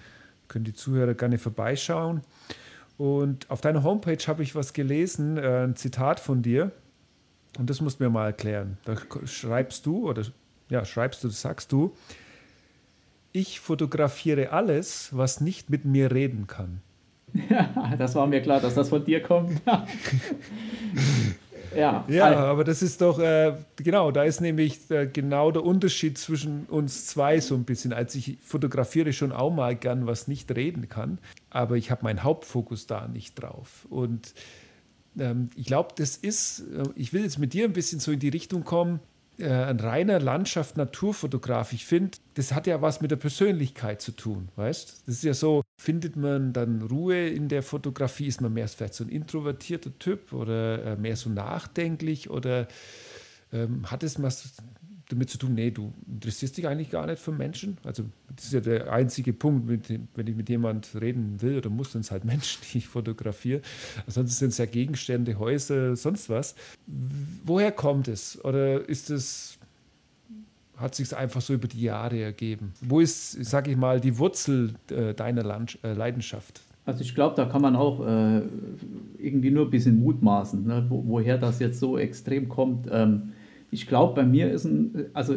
[0.47, 2.21] können die Zuhörer gerne vorbeischauen.
[2.99, 6.71] Und auf deiner Homepage habe ich was gelesen, äh, ein Zitat von dir.
[7.59, 8.77] Und das musst du mir mal erklären.
[8.85, 10.25] Da schreibst du, oder
[10.69, 11.97] ja, schreibst du, sagst du,
[13.33, 16.83] ich fotografiere alles, was nicht mit mir reden kann.
[17.49, 19.63] Ja, das war mir klar, dass das von dir kommt.
[21.75, 26.19] Ja, ja aber das ist doch, äh, genau, da ist nämlich äh, genau der Unterschied
[26.19, 27.93] zwischen uns zwei so ein bisschen.
[27.93, 31.19] Als ich fotografiere schon auch mal gern, was nicht reden kann,
[31.51, 33.87] aber ich habe meinen Hauptfokus da nicht drauf.
[33.89, 34.35] Und
[35.19, 38.19] ähm, ich glaube, das ist, äh, ich will jetzt mit dir ein bisschen so in
[38.19, 39.01] die Richtung kommen,
[39.39, 41.73] äh, ein reiner Landschaft, Naturfotograf.
[41.73, 45.03] Ich finde, das hat ja was mit der Persönlichkeit zu tun, weißt?
[45.07, 48.27] Das ist ja so, findet man dann Ruhe in der Fotografie?
[48.27, 52.69] Ist man mehr vielleicht so ein introvertierter Typ oder äh, mehr so nachdenklich oder
[53.51, 54.53] ähm, hat es was
[55.09, 57.79] damit zu tun, nee, du interessierst dich eigentlich gar nicht für Menschen.
[57.83, 58.05] Also
[58.37, 61.93] das ist ja der einzige Punkt, dem, wenn ich mit jemand reden will oder muss,
[61.93, 63.63] sind es halt Menschen, die ich fotografiere.
[64.07, 66.55] Ansonsten sind es ja Gegenstände, Häuser, sonst was.
[66.87, 68.43] Woher kommt es?
[68.45, 69.59] Oder ist es,
[70.81, 72.73] hat sich einfach so über die Jahre ergeben?
[72.81, 76.61] Wo ist, sage ich mal, die Wurzel äh, deiner Land äh, Leidenschaft?
[76.87, 78.43] Also ich glaube, da kann man auch äh,
[79.19, 80.87] irgendwie nur ein bisschen mutmaßen, ne?
[80.89, 82.89] Wo, woher das jetzt so extrem kommt.
[82.91, 83.33] Ähm,
[83.71, 85.37] ich glaube, bei mir ist ein, also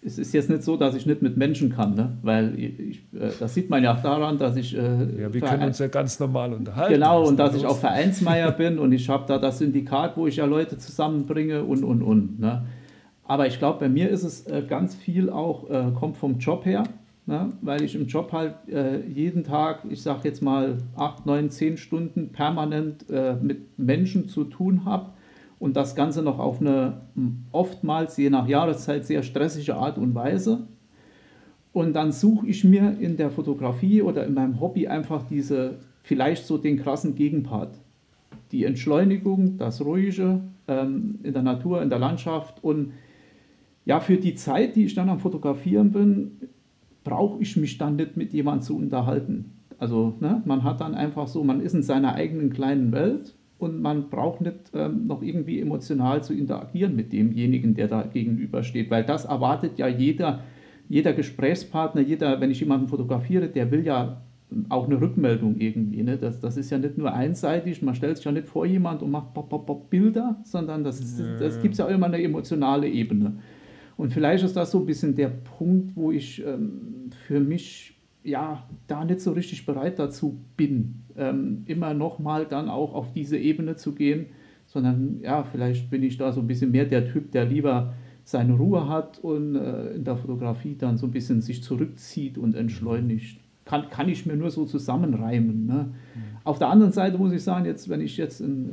[0.00, 2.16] es ist jetzt nicht so, dass ich nicht mit Menschen kann, ne?
[2.22, 4.76] weil ich, äh, das sieht man ja auch daran, dass ich.
[4.76, 6.94] Äh, ja, wir können uns ja ganz normal unterhalten.
[6.94, 7.62] Genau, und dass los?
[7.62, 11.64] ich auch Vereinsmeier bin und ich habe da das Syndikat, wo ich ja Leute zusammenbringe
[11.64, 12.38] und, und, und.
[12.38, 12.62] Ne?
[13.28, 16.64] Aber ich glaube, bei mir ist es äh, ganz viel auch, äh, kommt vom Job
[16.64, 16.84] her,
[17.26, 17.52] ne?
[17.60, 21.76] weil ich im Job halt äh, jeden Tag, ich sage jetzt mal acht, neun, zehn
[21.76, 25.10] Stunden permanent äh, mit Menschen zu tun habe
[25.58, 27.02] und das Ganze noch auf eine
[27.52, 30.66] oftmals je nach Jahreszeit sehr stressige Art und Weise.
[31.74, 36.46] Und dann suche ich mir in der Fotografie oder in meinem Hobby einfach diese, vielleicht
[36.46, 37.74] so den krassen Gegenpart.
[38.52, 42.64] Die Entschleunigung, das Ruhige ähm, in der Natur, in der Landschaft.
[42.64, 42.92] Und
[43.88, 46.32] ja, für die Zeit, die ich dann am Fotografieren bin,
[47.04, 49.52] brauche ich mich dann nicht mit jemandem zu unterhalten.
[49.78, 53.80] Also ne, man hat dann einfach so, man ist in seiner eigenen kleinen Welt und
[53.80, 59.04] man braucht nicht ähm, noch irgendwie emotional zu interagieren mit demjenigen, der da gegenübersteht, weil
[59.04, 60.40] das erwartet ja jeder,
[60.90, 64.20] jeder Gesprächspartner, jeder, wenn ich jemanden fotografiere, der will ja
[64.68, 66.02] auch eine Rückmeldung irgendwie.
[66.02, 66.18] Ne?
[66.18, 69.10] Das, das ist ja nicht nur einseitig, man stellt sich ja nicht vor jemand und
[69.10, 71.00] macht pop, pop, pop Bilder, sondern das,
[71.38, 73.38] das gibt es ja immer eine emotionale Ebene.
[73.98, 78.64] Und vielleicht ist das so ein bisschen der Punkt, wo ich ähm, für mich ja
[78.86, 83.74] da nicht so richtig bereit dazu bin, ähm, immer nochmal dann auch auf diese Ebene
[83.74, 84.26] zu gehen,
[84.66, 88.52] sondern ja, vielleicht bin ich da so ein bisschen mehr der Typ, der lieber seine
[88.52, 93.40] Ruhe hat und äh, in der Fotografie dann so ein bisschen sich zurückzieht und entschleunigt
[93.68, 95.66] kann, kann ich mir nur so zusammenreimen.
[95.66, 95.90] Ne?
[96.42, 98.70] Auf der anderen Seite muss ich sagen, jetzt, wenn ich jetzt in,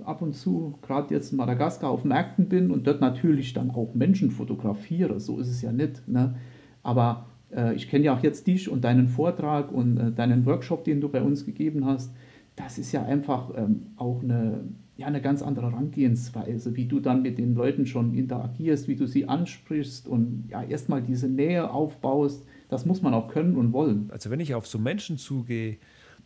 [0.00, 3.70] äh, ab und zu, gerade jetzt in Madagaskar, auf Märkten bin und dort natürlich dann
[3.70, 6.08] auch Menschen fotografiere, so ist es ja nicht.
[6.08, 6.34] Ne?
[6.82, 10.82] Aber äh, ich kenne ja auch jetzt dich und deinen Vortrag und äh, deinen Workshop,
[10.82, 12.12] den du bei uns gegeben hast.
[12.56, 14.64] Das ist ja einfach ähm, auch eine,
[14.96, 19.06] ja, eine ganz andere Herangehensweise, wie du dann mit den Leuten schon interagierst, wie du
[19.06, 24.10] sie ansprichst und ja, erstmal diese Nähe aufbaust das muss man auch können und wollen.
[24.12, 25.78] Also wenn ich auf so Menschen zugehe,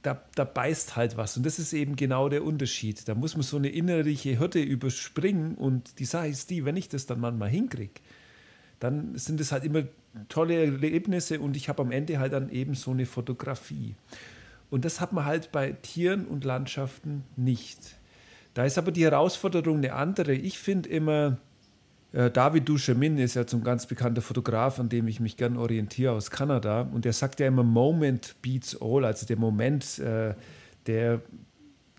[0.02, 1.36] da, da beißt halt was.
[1.36, 3.06] Und das ist eben genau der Unterschied.
[3.06, 5.54] Da muss man so eine innerliche Hürde überspringen.
[5.54, 8.00] Und die Sache ist die, wenn ich das dann manchmal hinkriege,
[8.78, 9.82] dann sind es halt immer
[10.28, 13.94] tolle Erlebnisse und ich habe am Ende halt dann eben so eine Fotografie.
[14.70, 17.96] Und das hat man halt bei Tieren und Landschaften nicht.
[18.54, 20.32] Da ist aber die Herausforderung eine andere.
[20.32, 21.38] Ich finde immer,
[22.12, 26.30] David Duchemin ist ja zum ganz bekannter Fotograf, an dem ich mich gern orientiere aus
[26.30, 26.82] Kanada.
[26.82, 30.34] Und der sagt ja immer, Moment beats all, also der Moment, äh,
[30.86, 31.20] der,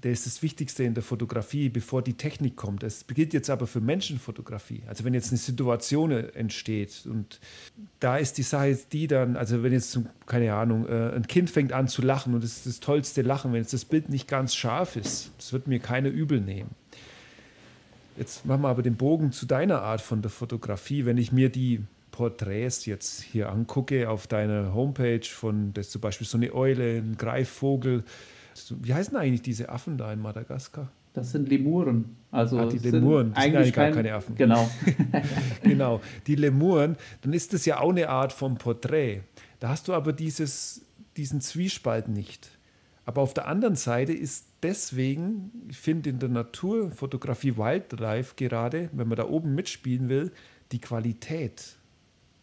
[0.03, 2.83] der ist das Wichtigste in der Fotografie, bevor die Technik kommt.
[2.83, 4.83] Es beginnt jetzt aber für Menschenfotografie.
[4.85, 7.39] Also wenn jetzt eine Situation entsteht und
[8.01, 11.71] da ist die Sache die dann, also wenn jetzt, keine Ahnung, äh, ein Kind fängt
[11.71, 14.55] an zu lachen und es ist das tollste Lachen, wenn jetzt das Bild nicht ganz
[14.55, 16.80] scharf ist, das wird mir keiner übel nehmen.
[18.17, 21.05] Jetzt machen wir aber den Bogen zu deiner Art von der Fotografie.
[21.05, 26.27] Wenn ich mir die Porträts jetzt hier angucke auf deiner Homepage von, das zum Beispiel
[26.27, 28.03] so eine Eule, ein Greifvogel.
[28.81, 30.91] Wie heißen eigentlich diese Affen da in Madagaskar?
[31.13, 32.15] Das sind Lemuren.
[32.31, 34.35] Also ah, die Lemuren, das eigentlich sind gar keine Affen.
[34.35, 34.69] Genau.
[35.63, 39.21] genau, die Lemuren, dann ist das ja auch eine Art von Porträt.
[39.59, 40.81] Da hast du aber dieses,
[41.17, 42.49] diesen Zwiespalt nicht.
[43.05, 49.07] Aber auf der anderen Seite ist deswegen, ich finde in der Naturfotografie Wildlife gerade, wenn
[49.07, 50.31] man da oben mitspielen will,
[50.71, 51.75] die Qualität,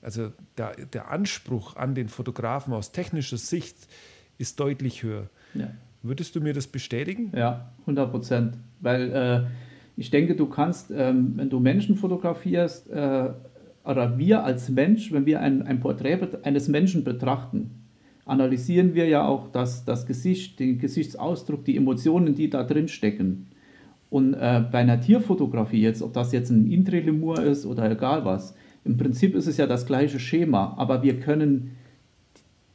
[0.02, 3.76] also der, der Anspruch an den Fotografen aus technischer Sicht
[4.38, 5.28] ist deutlich höher.
[5.54, 5.70] Ja.
[6.02, 7.32] Würdest du mir das bestätigen?
[7.34, 8.58] Ja, 100 Prozent.
[8.80, 9.46] Weil äh,
[9.96, 13.30] ich denke, du kannst, ähm, wenn du Menschen fotografierst, äh,
[13.84, 17.77] oder wir als Mensch, wenn wir ein, ein Porträt eines Menschen betrachten,
[18.28, 23.48] analysieren wir ja auch das, das Gesicht, den Gesichtsausdruck, die Emotionen, die da drin stecken.
[24.10, 28.54] Und äh, bei einer Tierfotografie jetzt, ob das jetzt ein Intrilemur ist oder egal was,
[28.84, 31.72] im Prinzip ist es ja das gleiche Schema, aber wir können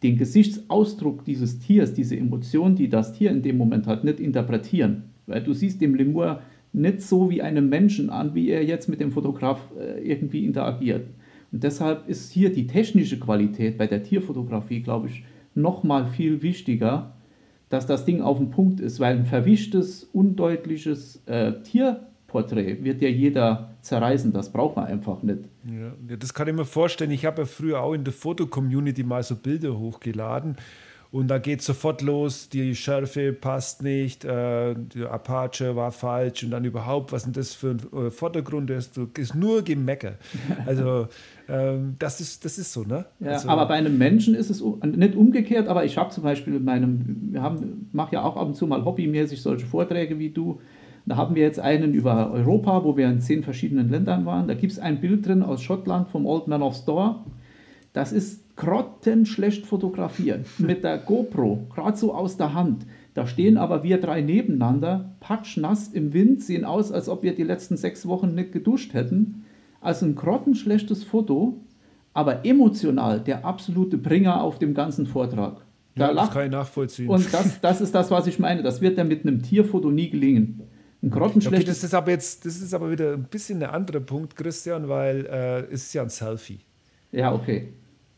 [0.03, 5.03] den Gesichtsausdruck dieses Tiers, diese Emotion, die das Tier in dem Moment hat, nicht interpretieren.
[5.25, 6.41] Weil du siehst dem Lemur
[6.73, 11.07] nicht so wie einem Menschen an, wie er jetzt mit dem Fotograf äh, irgendwie interagiert.
[11.51, 15.23] Und deshalb ist hier die technische Qualität bei der Tierfotografie, glaube ich,
[15.55, 17.13] noch mal viel wichtiger,
[17.69, 23.09] dass das Ding auf dem Punkt ist, weil ein verwischtes, undeutliches äh, Tierporträt wird ja
[23.09, 25.39] jeder zerreißen, das braucht man einfach nicht.
[25.65, 27.11] Ja, das kann ich mir vorstellen.
[27.11, 30.57] Ich habe ja früher auch in der Foto-Community mal so Bilder hochgeladen
[31.13, 36.49] und da geht sofort los, die Schärfe passt nicht, äh, der Apache war falsch und
[36.49, 40.13] dann überhaupt, was denn das für ein äh, Vordergrund ist, ist nur Gemecker.
[40.65, 41.07] Also
[41.47, 43.05] ähm, das, ist, das ist so, ne?
[43.19, 46.55] Ja, also, aber bei einem Menschen ist es nicht umgekehrt, aber ich habe zum Beispiel
[46.55, 50.31] in meinem, wir haben, mache ja auch ab und zu mal hobbymäßig solche Vorträge wie
[50.31, 50.61] du.
[51.05, 54.47] Da haben wir jetzt einen über Europa, wo wir in zehn verschiedenen Ländern waren.
[54.47, 57.17] Da gibt es ein Bild drin aus Schottland vom Old Man of Store.
[57.93, 62.85] Das ist grottenschlecht fotografiert mit der GoPro, gerade so aus der Hand.
[63.13, 67.43] Da stehen aber wir drei nebeneinander, patschnass im Wind, sehen aus, als ob wir die
[67.43, 69.45] letzten sechs Wochen nicht geduscht hätten.
[69.79, 71.61] Also ein grottenschlechtes Foto,
[72.13, 75.61] aber emotional der absolute Bringer auf dem ganzen Vortrag.
[75.95, 77.09] Da ja, das kann ich nachvollziehen.
[77.09, 78.63] Und das, das ist das, was ich meine.
[78.63, 80.61] Das wird ja mit einem Tierfoto nie gelingen.
[81.03, 81.59] Ein grottenschlechtes.
[81.59, 84.89] Okay, das ist aber jetzt, das ist aber wieder ein bisschen der andere Punkt, Christian,
[84.89, 86.61] weil äh, es ist ja ein Selfie.
[87.11, 87.73] Ja, okay.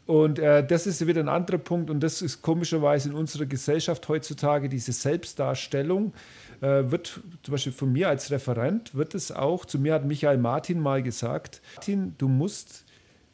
[0.05, 4.07] Und äh, das ist wieder ein anderer Punkt und das ist komischerweise in unserer Gesellschaft
[4.07, 6.13] heutzutage diese Selbstdarstellung
[6.61, 10.37] äh, wird zum Beispiel von mir als Referent wird es auch, zu mir hat Michael
[10.37, 12.85] Martin mal gesagt, Martin, du musst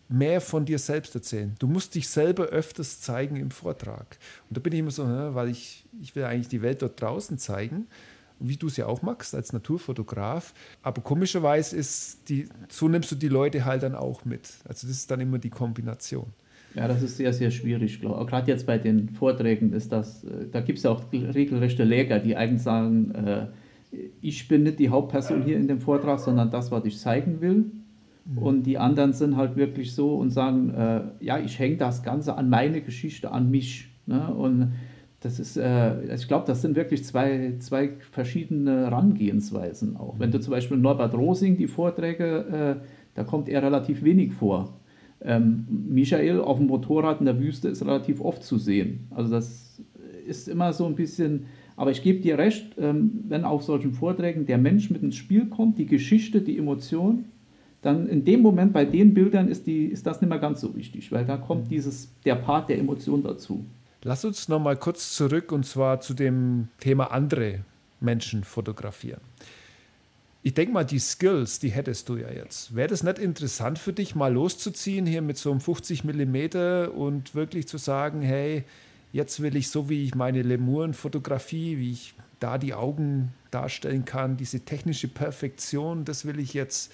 [0.08, 1.56] mehr von dir selbst erzählen.
[1.60, 4.18] Du musst dich selber öfters zeigen im Vortrag.
[4.50, 7.38] Und da bin ich immer so, weil ich, ich will eigentlich die Welt dort draußen
[7.38, 7.88] zeigen.
[8.44, 10.54] wie du es ja auch magst, als Naturfotograf.
[10.82, 14.50] Aber komischerweise ist die, so nimmst du die Leute halt dann auch mit.
[14.68, 16.34] Also das ist dann immer die Kombination.
[16.76, 18.00] Ja, das ist sehr, sehr schwierig.
[18.02, 22.20] Gerade jetzt bei den Vorträgen ist das, äh, da gibt es ja auch regelrechte Läger,
[22.20, 23.48] die eigentlich sagen, äh,
[24.22, 27.66] ich bin nicht die Hauptperson hier in dem Vortrag, sondern das, was ich zeigen will.
[28.26, 28.38] Mhm.
[28.38, 32.36] Und die anderen sind halt wirklich so und sagen, äh, ja, ich hänge das Ganze
[32.36, 33.90] an meine Geschichte, an mich.
[34.06, 34.34] Ne?
[34.34, 34.74] Und
[35.20, 40.16] das ist, äh, ich glaube, das sind wirklich zwei, zwei verschiedene Herangehensweisen auch.
[40.20, 44.81] Wenn du zum Beispiel Norbert Rosing die Vorträge, äh, da kommt er relativ wenig vor.
[45.24, 49.08] Ähm, Michael auf dem Motorrad in der Wüste ist relativ oft zu sehen.
[49.12, 49.82] Also das
[50.26, 54.46] ist immer so ein bisschen, aber ich gebe dir recht, ähm, wenn auf solchen Vorträgen
[54.46, 57.26] der Mensch mit ins Spiel kommt, die Geschichte, die Emotion,
[57.82, 60.76] dann in dem Moment bei den Bildern ist, die, ist das nicht mehr ganz so
[60.76, 63.66] wichtig, weil da kommt dieses, der Part der Emotion dazu.
[64.04, 67.62] Lass uns noch mal kurz zurück und zwar zu dem Thema andere
[68.00, 69.22] Menschen fotografieren.
[70.44, 72.76] Ich denke mal, die Skills, die hättest du ja jetzt.
[72.76, 77.36] Wäre das nicht interessant für dich, mal loszuziehen hier mit so einem 50 mm und
[77.36, 78.64] wirklich zu sagen, hey,
[79.14, 84.36] jetzt will ich so, wie ich meine Lemuren-Fotografie, wie ich da die Augen darstellen kann,
[84.36, 86.92] diese technische Perfektion, das will ich jetzt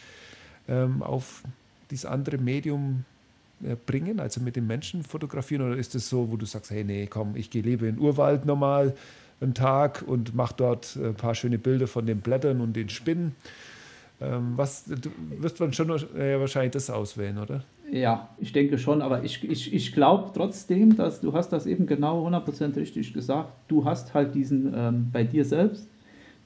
[0.68, 1.44] ähm, auf
[1.90, 3.06] dieses andere Medium
[3.64, 5.62] äh, bringen, also mit den Menschen fotografieren?
[5.66, 8.04] Oder ist es so, wo du sagst, hey, nee, komm, ich gehe lieber in den
[8.04, 8.94] Urwald nochmal
[9.40, 13.36] einen Tag und mache dort ein paar schöne Bilder von den Blättern und den Spinnen.
[14.20, 17.64] Ähm, was, du wirst man schon äh, wahrscheinlich das auswählen, oder?
[17.92, 21.86] Ja, ich denke schon, aber ich, ich, ich glaube trotzdem, dass du hast das eben
[21.86, 23.50] genau 100% richtig gesagt.
[23.68, 25.88] Du hast halt diesen ähm, bei dir selbst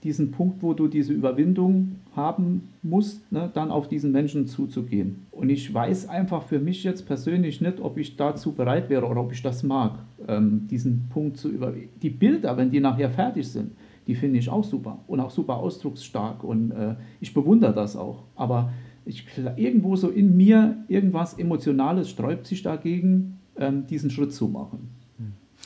[0.04, 5.28] diesen Punkt, wo du diese Überwindung haben musst, ne, dann auf diesen Menschen zuzugehen.
[5.32, 9.22] Und ich weiß einfach für mich jetzt persönlich nicht, ob ich dazu bereit wäre oder
[9.22, 11.90] ob ich das mag, ähm, diesen Punkt zu überwinden.
[12.02, 13.72] Die Bilder, wenn die nachher fertig sind,
[14.08, 18.24] die finde ich auch super und auch super ausdrucksstark und äh, ich bewundere das auch.
[18.36, 18.74] Aber
[19.06, 24.90] ich, irgendwo so in mir irgendwas Emotionales sträubt sich dagegen, ähm, diesen Schritt zu machen.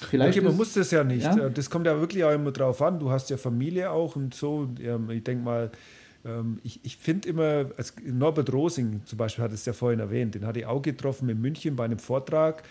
[0.10, 1.23] Vielleicht okay, man muss das ja nicht.
[1.23, 1.49] Ja?
[1.49, 2.99] Das kommt ja wirklich auch immer drauf an.
[2.99, 4.69] Du hast ja Familie auch und so.
[5.10, 5.71] Ich denke mal,
[6.25, 10.36] ähm, ich, ich finde immer, als Norbert Rosing zum Beispiel hat es ja vorhin erwähnt,
[10.36, 12.63] den hatte ich auch getroffen in München bei einem Vortrag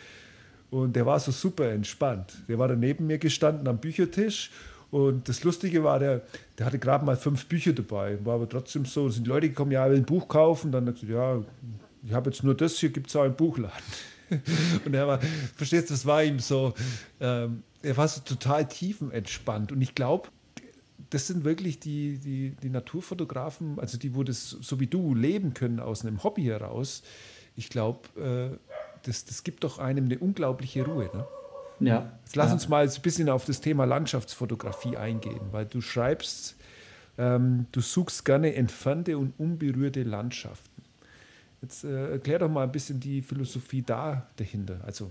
[0.70, 2.34] und der war so super entspannt.
[2.48, 4.50] Der war da neben mir gestanden am Büchertisch
[4.90, 6.22] und das Lustige war, der,
[6.58, 9.88] der hatte gerade mal fünf Bücher dabei, war aber trotzdem so, sind Leute gekommen, ja,
[9.88, 11.42] will ein Buch kaufen, dann hat er gesagt, ja,
[12.06, 13.82] ich habe jetzt nur das hier, gibt es auch im Buchladen.
[14.84, 15.20] und er war,
[15.56, 16.74] verstehst du, das war ihm so,
[17.20, 19.72] ähm, er war so total tiefenentspannt.
[19.72, 20.28] Und ich glaube,
[21.10, 25.54] das sind wirklich die, die, die Naturfotografen, also die, wo das so wie du leben
[25.54, 27.02] können aus einem Hobby heraus.
[27.56, 28.58] Ich glaube, äh,
[29.02, 31.10] das, das gibt doch einem eine unglaubliche Ruhe.
[31.14, 31.26] Ne?
[31.88, 32.12] Ja.
[32.24, 32.54] Jetzt lass ja.
[32.54, 36.56] uns mal ein bisschen auf das Thema Landschaftsfotografie eingehen, weil du schreibst,
[37.18, 40.73] ähm, du suchst gerne entfernte und unberührte Landschaften.
[41.64, 44.80] Jetzt äh, erklär doch mal ein bisschen die Philosophie da dahinter.
[44.84, 45.10] Also,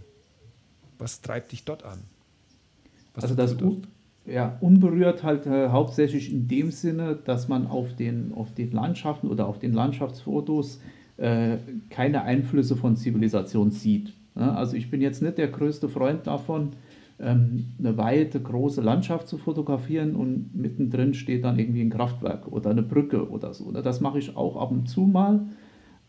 [1.00, 1.98] was treibt dich dort an?
[3.16, 3.88] Was also das un
[4.28, 9.30] ja, unberührt halt äh, hauptsächlich in dem Sinne, dass man auf den, auf den Landschaften
[9.30, 10.80] oder auf den Landschaftsfotos
[11.18, 11.58] äh,
[11.90, 14.14] keine Einflüsse von Zivilisation sieht.
[14.36, 16.74] Ja, also ich bin jetzt nicht der größte Freund davon,
[17.20, 22.70] ähm, eine weite, große Landschaft zu fotografieren und mittendrin steht dann irgendwie ein Kraftwerk oder
[22.70, 23.72] eine Brücke oder so.
[23.72, 25.48] Das mache ich auch ab und zu mal,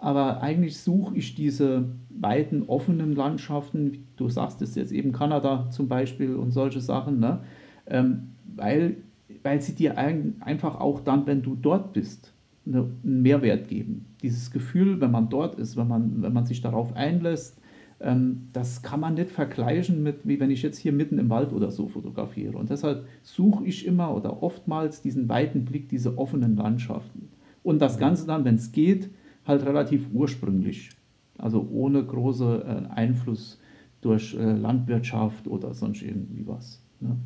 [0.04, 5.88] aber eigentlich suche ich diese weiten, offenen Landschaften, du sagst es jetzt eben Kanada zum
[5.88, 7.40] Beispiel und solche Sachen, ne?
[7.86, 8.98] Ähm, weil,
[9.42, 12.34] weil sie dir ein, einfach auch dann, wenn du dort bist,
[12.66, 14.04] eine, einen Mehrwert geben.
[14.20, 17.58] Dieses Gefühl, wenn man dort ist, wenn man, wenn man sich darauf einlässt,
[18.00, 21.50] ähm, das kann man nicht vergleichen mit, wie wenn ich jetzt hier mitten im Wald
[21.50, 22.58] oder so fotografiere.
[22.58, 27.30] Und deshalb suche ich immer oder oftmals diesen weiten Blick, diese offenen Landschaften.
[27.62, 29.08] Und das Ganze dann, wenn es geht,
[29.46, 30.90] halt relativ ursprünglich.
[31.38, 33.58] Also ohne große äh, Einfluss
[34.00, 36.80] durch äh, Landwirtschaft oder sonst irgendwie was.
[37.00, 37.16] Ne?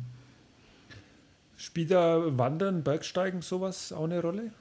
[1.57, 4.51] Spielt da Wandern, Bergsteigen sowas auch eine Rolle?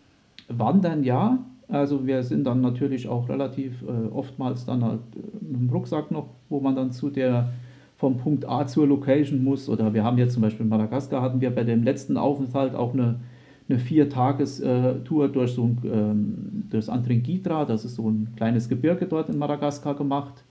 [0.48, 1.38] Wandern ja.
[1.68, 6.10] Also wir sind dann natürlich auch relativ äh, oftmals dann halt äh, mit dem Rucksack
[6.10, 7.50] noch, wo man dann zu der
[7.96, 9.68] vom Punkt A zur Location muss.
[9.68, 12.94] Oder wir haben jetzt zum Beispiel in Madagaskar hatten wir bei dem letzten Aufenthalt auch
[12.94, 13.20] eine
[13.68, 19.28] eine Viertagestour durch so ein, ähm, das Antringitra, das ist so ein kleines Gebirge dort
[19.28, 20.44] in Madagaskar gemacht,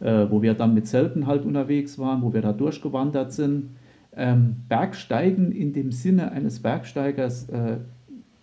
[0.00, 3.70] äh, wo wir dann mit Zelten halt unterwegs waren, wo wir da durchgewandert sind.
[4.14, 7.78] Ähm, Bergsteigen in dem Sinne eines Bergsteigers, äh,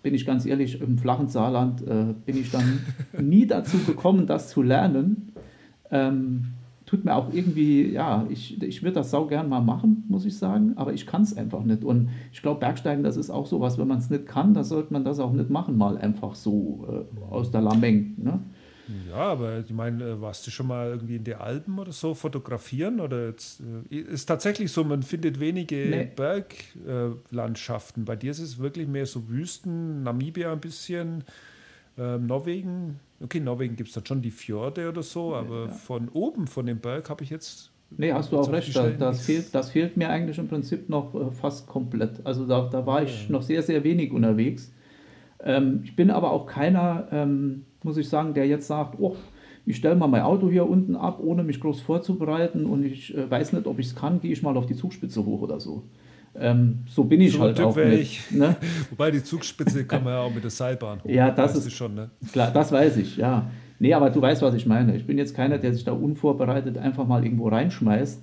[0.02, 2.80] bin ich ganz ehrlich, im flachen Saarland äh, bin ich dann
[3.20, 5.34] nie dazu gekommen, das zu lernen.
[5.92, 6.54] Ähm,
[6.90, 10.36] tut mir auch irgendwie, ja, ich, ich würde das sau gern mal machen, muss ich
[10.36, 11.84] sagen, aber ich kann es einfach nicht.
[11.84, 14.92] Und ich glaube, Bergsteigen, das ist auch sowas, wenn man es nicht kann, dann sollte
[14.92, 18.16] man das auch nicht machen, mal einfach so äh, aus der Lameng.
[18.18, 18.40] Ne?
[19.08, 22.16] Ja, aber ich meine, äh, warst du schon mal irgendwie in den Alpen oder so
[22.16, 23.00] fotografieren?
[23.00, 26.12] Oder jetzt, äh, ist tatsächlich so, man findet wenige nee.
[26.16, 28.04] Berglandschaften.
[28.06, 31.24] Bei dir ist es wirklich mehr so Wüsten, Namibia ein bisschen,
[32.00, 33.00] äh, Norwegen.
[33.22, 35.70] Okay, Norwegen gibt es dann schon die Fjorde oder so, aber ja.
[35.70, 37.72] von oben, von dem Berg, habe ich jetzt.
[37.98, 38.76] Nee, hast du auch recht.
[38.76, 42.26] Das, das, fehlt, das fehlt mir eigentlich im Prinzip noch äh, fast komplett.
[42.26, 43.32] Also da, da war ich ja.
[43.32, 44.72] noch sehr, sehr wenig unterwegs.
[45.44, 47.08] Ähm, ich bin aber auch keiner.
[47.12, 49.16] Ähm, muss ich sagen, der jetzt sagt, oh,
[49.66, 53.30] ich stelle mal mein Auto hier unten ab, ohne mich groß vorzubereiten und ich äh,
[53.30, 55.84] weiß nicht, ob ich es kann, gehe ich mal auf die Zugspitze hoch oder so.
[56.36, 58.32] Ähm, so bin ich so halt auch nicht.
[58.32, 58.56] Ne?
[58.90, 61.10] Wobei die Zugspitze kann man ja auch mit der Seilbahn hoch.
[61.10, 62.10] Ja, das ist schon, ne?
[62.32, 63.50] Klar, das weiß ich, ja.
[63.80, 64.96] Nee, aber du weißt, was ich meine.
[64.96, 68.22] Ich bin jetzt keiner, der sich da unvorbereitet einfach mal irgendwo reinschmeißt.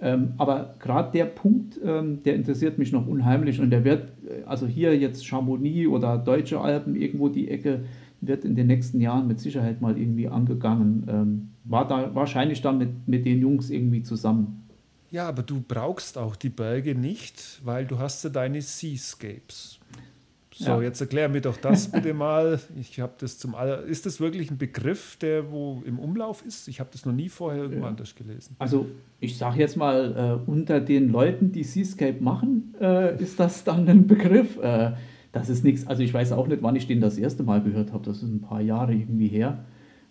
[0.00, 4.44] Ähm, aber gerade der Punkt, ähm, der interessiert mich noch unheimlich und der wird, äh,
[4.46, 7.80] also hier jetzt Chamonix oder Deutsche Alpen, irgendwo die Ecke,
[8.20, 11.06] wird in den nächsten Jahren mit Sicherheit mal irgendwie angegangen.
[11.08, 14.67] Ähm, war da wahrscheinlich dann mit, mit den Jungs irgendwie zusammen.
[15.10, 19.78] Ja, aber du brauchst auch die Berge nicht, weil du hast ja deine Seascapes.
[20.54, 20.82] So, ja.
[20.82, 22.58] jetzt erklär mir doch das bitte mal.
[22.80, 23.84] Ich habe das zum aller.
[23.84, 26.66] Ist das wirklich ein Begriff, der wo im Umlauf ist?
[26.66, 27.88] Ich habe das noch nie vorher irgendwo ja.
[27.88, 28.56] anders gelesen.
[28.58, 28.86] Also
[29.20, 33.88] ich sage jetzt mal, äh, unter den Leuten, die Seascape machen, äh, ist das dann
[33.88, 34.58] ein Begriff.
[34.58, 34.94] Äh,
[35.30, 37.92] das ist nichts, also ich weiß auch nicht, wann ich den das erste Mal gehört
[37.92, 39.64] habe, das ist ein paar Jahre irgendwie her.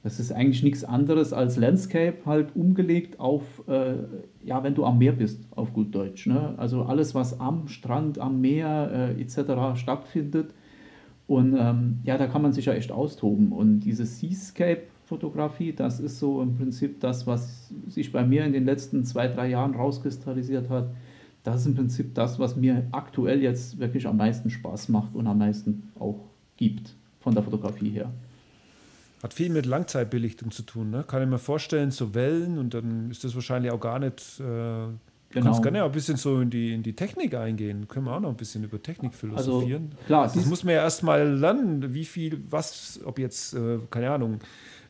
[0.08, 3.96] Das ist eigentlich nichts anderes als Landscape halt umgelegt auf, äh,
[4.42, 6.28] ja, wenn du am Meer bist, auf gut Deutsch.
[6.28, 6.54] Ne?
[6.56, 9.78] Also alles, was am Strand, am Meer äh, etc.
[9.78, 10.54] stattfindet.
[11.28, 13.52] Und ähm, ja, da kann man sich ja echt austoben.
[13.52, 18.64] Und diese Seascape-Fotografie, das ist so im Prinzip das, was sich bei mir in den
[18.64, 20.88] letzten zwei, drei Jahren rauskristallisiert hat
[21.48, 25.28] das ist im Prinzip das, was mir aktuell jetzt wirklich am meisten Spaß macht und
[25.28, 26.20] am meisten auch
[26.58, 28.12] gibt von der Fotografie her.
[29.24, 31.04] Hat viel mit Langzeitbelichtung zu tun, ne?
[31.08, 34.40] Kann ich mir vorstellen, so Wellen und dann ist das wahrscheinlich auch gar nicht.
[34.40, 35.00] Äh, du
[35.30, 35.46] genau.
[35.46, 37.88] kannst gerne auch ein bisschen so in die, in die Technik eingehen.
[37.88, 39.90] Können wir auch noch ein bisschen über Technik also, philosophieren.
[39.94, 44.12] Also, klar, das muss man ja erstmal lernen, wie viel, was, ob jetzt, äh, keine
[44.12, 44.40] Ahnung,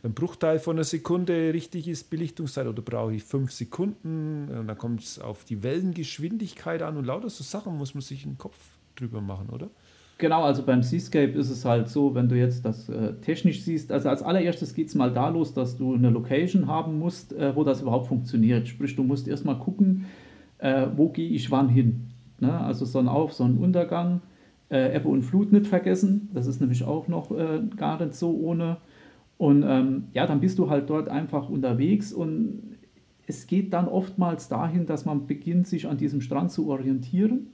[0.04, 4.50] ein Bruchteil von einer Sekunde richtig ist, Belichtungszeit, oder brauche ich fünf Sekunden?
[4.50, 8.26] Und dann kommt es auf die Wellengeschwindigkeit an und lauter so Sachen muss man sich
[8.26, 8.58] einen Kopf
[8.96, 9.70] drüber machen, oder?
[10.20, 13.92] Genau, also beim Seascape ist es halt so, wenn du jetzt das äh, technisch siehst,
[13.92, 17.56] also als allererstes geht es mal da los, dass du eine Location haben musst, äh,
[17.56, 18.68] wo das überhaupt funktioniert.
[18.68, 20.06] Sprich, du musst erstmal gucken,
[20.58, 22.08] äh, wo gehe ich wann hin.
[22.40, 22.52] Ne?
[22.52, 24.22] Also Sonnenauf, Sonnenuntergang,
[24.72, 28.32] äh, Ebbe und Flut nicht vergessen, das ist nämlich auch noch äh, gar nicht so
[28.32, 28.78] ohne.
[29.38, 32.78] Und ähm, ja, dann bist du halt dort einfach unterwegs und
[33.28, 37.52] es geht dann oftmals dahin, dass man beginnt, sich an diesem Strand zu orientieren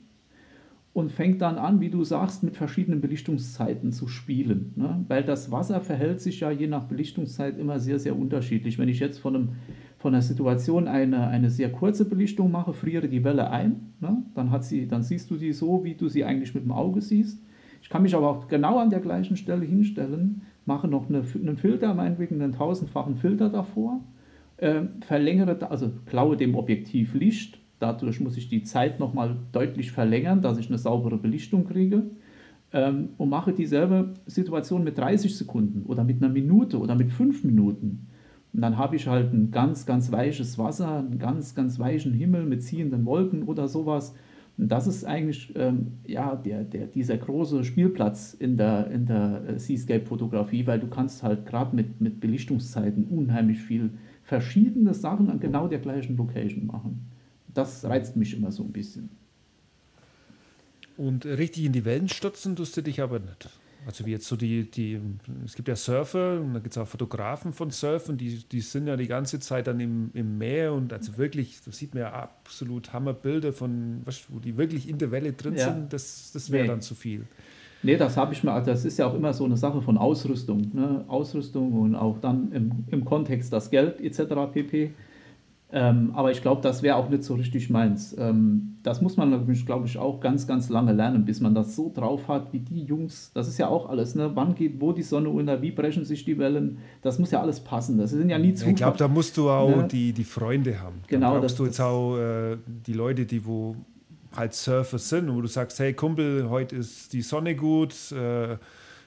[0.94, 4.74] und fängt dann an, wie du sagst, mit verschiedenen Belichtungszeiten zu spielen.
[4.76, 5.04] Ne?
[5.08, 8.78] Weil das Wasser verhält sich ja je nach Belichtungszeit immer sehr, sehr unterschiedlich.
[8.78, 9.50] Wenn ich jetzt von, einem,
[9.98, 14.24] von einer Situation eine, eine sehr kurze Belichtung mache, friere die Welle ein, ne?
[14.36, 17.02] dann, hat sie, dann siehst du sie so, wie du sie eigentlich mit dem Auge
[17.02, 17.44] siehst.
[17.82, 21.58] Ich kann mich aber auch genau an der gleichen Stelle hinstellen mache noch eine, einen
[21.58, 24.02] Filter, meinetwegen einen tausendfachen Filter davor,
[24.58, 30.42] äh, verlängere, also klaue dem Objektiv Licht, dadurch muss ich die Zeit nochmal deutlich verlängern,
[30.42, 32.04] dass ich eine saubere Belichtung kriege
[32.72, 37.44] ähm, und mache dieselbe Situation mit 30 Sekunden oder mit einer Minute oder mit fünf
[37.44, 38.08] Minuten.
[38.54, 42.46] Und dann habe ich halt ein ganz, ganz weiches Wasser, einen ganz, ganz weichen Himmel
[42.46, 44.16] mit ziehenden Wolken oder sowas.
[44.58, 49.44] Und das ist eigentlich ähm, ja, der, der, dieser große Spielplatz in der, in der
[49.48, 53.90] äh, Seascape-Fotografie, weil du kannst halt gerade mit, mit Belichtungszeiten unheimlich viel
[54.22, 57.13] verschiedene Sachen an genau der gleichen Location machen.
[57.54, 59.10] Das reizt mich immer so ein bisschen.
[60.98, 63.50] Und richtig in die Wellen stürzen tust du dich aber nicht.
[63.86, 65.00] Also wie jetzt so die, die,
[65.46, 68.88] es gibt ja Surfer und da gibt es auch Fotografen von Surfen, die, die sind
[68.88, 72.14] ja die ganze Zeit dann im, im Meer und also wirklich, da sieht man ja
[72.14, 75.74] absolut Hammerbilder von, was, wo die wirklich in der Welle drin ja.
[75.74, 76.70] sind, das, das wäre nee.
[76.70, 77.26] dann zu viel.
[77.82, 79.98] Nee, das habe ich mir, also das ist ja auch immer so eine Sache von
[79.98, 80.72] Ausrüstung.
[80.74, 81.04] Ne?
[81.10, 84.54] Ausrüstung und auch dann im, im Kontext das Geld etc.
[84.54, 84.94] pp.
[85.76, 88.16] Ähm, aber ich glaube, das wäre auch nicht so richtig meins.
[88.20, 91.92] Ähm, das muss man, glaube ich, auch ganz, ganz lange lernen, bis man das so
[91.92, 93.32] drauf hat wie die Jungs.
[93.34, 94.30] Das ist ja auch alles, ne?
[94.36, 96.78] Wann geht wo die Sonne unter, wie brechen sich die Wellen?
[97.02, 97.98] Das muss ja alles passen.
[97.98, 98.70] Das sind ja nie zu.
[98.70, 99.88] Ich glaube, da musst du auch ne?
[99.92, 101.02] die, die Freunde haben.
[101.08, 101.34] Genau.
[101.34, 103.76] Da brauchst das, du jetzt auch äh, die Leute, die wo
[104.36, 108.58] halt Surfer sind, wo du sagst, hey Kumpel, heute ist die Sonne gut, äh,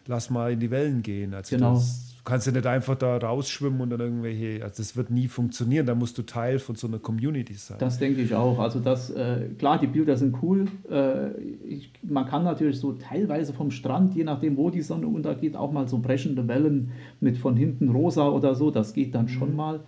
[0.07, 1.33] lass mal in die Wellen gehen.
[1.33, 1.75] Also genau.
[1.75, 5.87] Das, kannst ja nicht einfach da rausschwimmen und dann irgendwelche, also das wird nie funktionieren,
[5.87, 7.79] da musst du Teil von so einer Community sein.
[7.79, 8.59] Das denke ich auch.
[8.59, 10.67] Also das, äh, klar, die Bilder sind cool.
[10.91, 11.31] Äh,
[11.67, 15.73] ich, man kann natürlich so teilweise vom Strand, je nachdem, wo die Sonne untergeht, auch
[15.73, 19.31] mal so brechende Wellen mit von hinten rosa oder so, das geht dann mhm.
[19.31, 19.81] schon mal.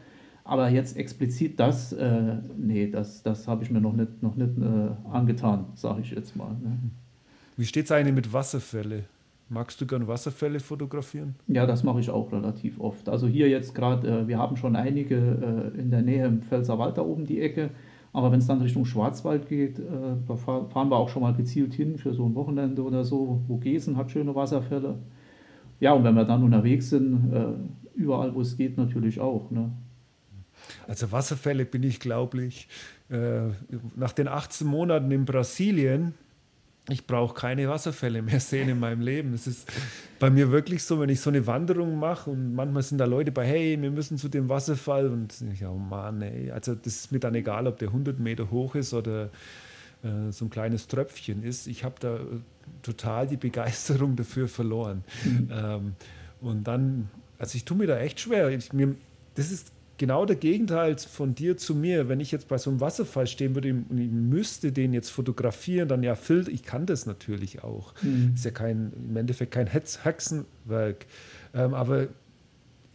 [0.44, 4.56] Aber jetzt explizit das, äh, nee, das, das habe ich mir noch nicht, noch nicht
[4.58, 6.52] äh, angetan, sage ich jetzt mal.
[6.52, 6.78] Ne?
[7.56, 9.04] Wie steht es eigentlich mit Wasserfälle?
[9.50, 11.34] Magst du gern Wasserfälle fotografieren?
[11.46, 13.08] Ja, das mache ich auch relativ oft.
[13.08, 15.16] Also hier jetzt gerade, äh, wir haben schon einige
[15.74, 17.70] äh, in der Nähe im Pfälzerwald da oben die Ecke.
[18.12, 19.82] Aber wenn es dann Richtung Schwarzwald geht, äh,
[20.26, 23.42] da fahr, fahren wir auch schon mal gezielt hin für so ein Wochenende oder so.
[23.46, 24.98] wo Gesen hat schöne Wasserfälle.
[25.80, 29.50] Ja, und wenn wir dann unterwegs sind, äh, überall wo es geht natürlich auch.
[29.50, 29.70] Ne?
[30.86, 32.68] Also Wasserfälle bin ich, glaube ich,
[33.08, 33.48] äh,
[33.96, 36.14] nach den 18 Monaten in Brasilien
[36.88, 39.34] ich brauche keine Wasserfälle mehr sehen in meinem Leben.
[39.34, 39.70] Es ist
[40.18, 43.30] bei mir wirklich so, wenn ich so eine Wanderung mache und manchmal sind da Leute
[43.30, 46.50] bei, hey, wir müssen zu dem Wasserfall und ich, oh Mann, ey.
[46.50, 49.30] Also das ist mir dann egal, ob der 100 Meter hoch ist oder
[50.02, 51.66] äh, so ein kleines Tröpfchen ist.
[51.66, 52.20] Ich habe da äh,
[52.82, 55.04] total die Begeisterung dafür verloren.
[55.24, 55.48] Mhm.
[55.52, 55.92] Ähm,
[56.40, 58.48] und dann, also ich tue mir da echt schwer.
[58.50, 58.94] Ich, mir,
[59.34, 62.08] das ist genau der Gegenteil von dir zu mir.
[62.08, 65.88] Wenn ich jetzt bei so einem Wasserfall stehen würde und ich müsste den jetzt fotografieren,
[65.88, 67.92] dann ja, Filter, ich kann das natürlich auch.
[68.02, 68.32] Mhm.
[68.34, 71.06] Ist ja kein, im Endeffekt kein Hexenwerk.
[71.54, 72.08] Ähm, aber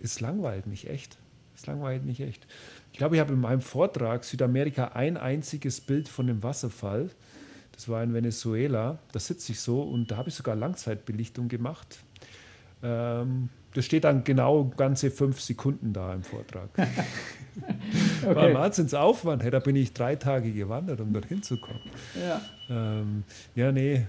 [0.01, 1.17] es langweilt mich echt.
[1.55, 2.47] Es langweilt mich echt.
[2.91, 7.09] Ich glaube, ich habe in meinem Vortrag Südamerika ein einziges Bild von dem Wasserfall.
[7.73, 8.99] Das war in Venezuela.
[9.11, 11.99] Da sitze ich so und da habe ich sogar Langzeitbelichtung gemacht.
[12.83, 16.69] Ähm, das steht dann genau ganze fünf Sekunden da im Vortrag.
[16.77, 18.35] okay.
[18.35, 19.43] War Wahnsinnsaufwand.
[19.43, 21.81] Hey, da bin ich drei Tage gewandert, um dorthin zu kommen.
[22.21, 23.23] Ja, ähm,
[23.55, 24.05] ja nee.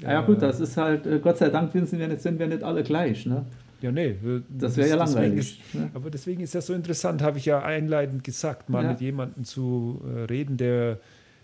[0.00, 2.46] Ja, ja, gut, das ist halt, äh, Gott sei Dank sind wir nicht, sind wir
[2.46, 3.26] nicht alle gleich.
[3.26, 3.44] Ne?
[3.80, 4.16] Ja, nee.
[4.48, 5.38] Das wäre ja langweilig.
[5.38, 5.90] Ist, ne?
[5.94, 8.90] Aber deswegen ist das so interessant, habe ich ja einleitend gesagt, mal ja.
[8.90, 11.00] mit jemandem zu äh, reden, der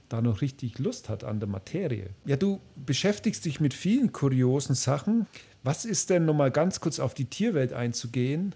[0.08, 2.10] da noch richtig Lust hat an der Materie.
[2.24, 5.26] Ja, du beschäftigst dich mit vielen kuriosen Sachen.
[5.64, 8.54] Was ist denn nochmal ganz kurz auf die Tierwelt einzugehen?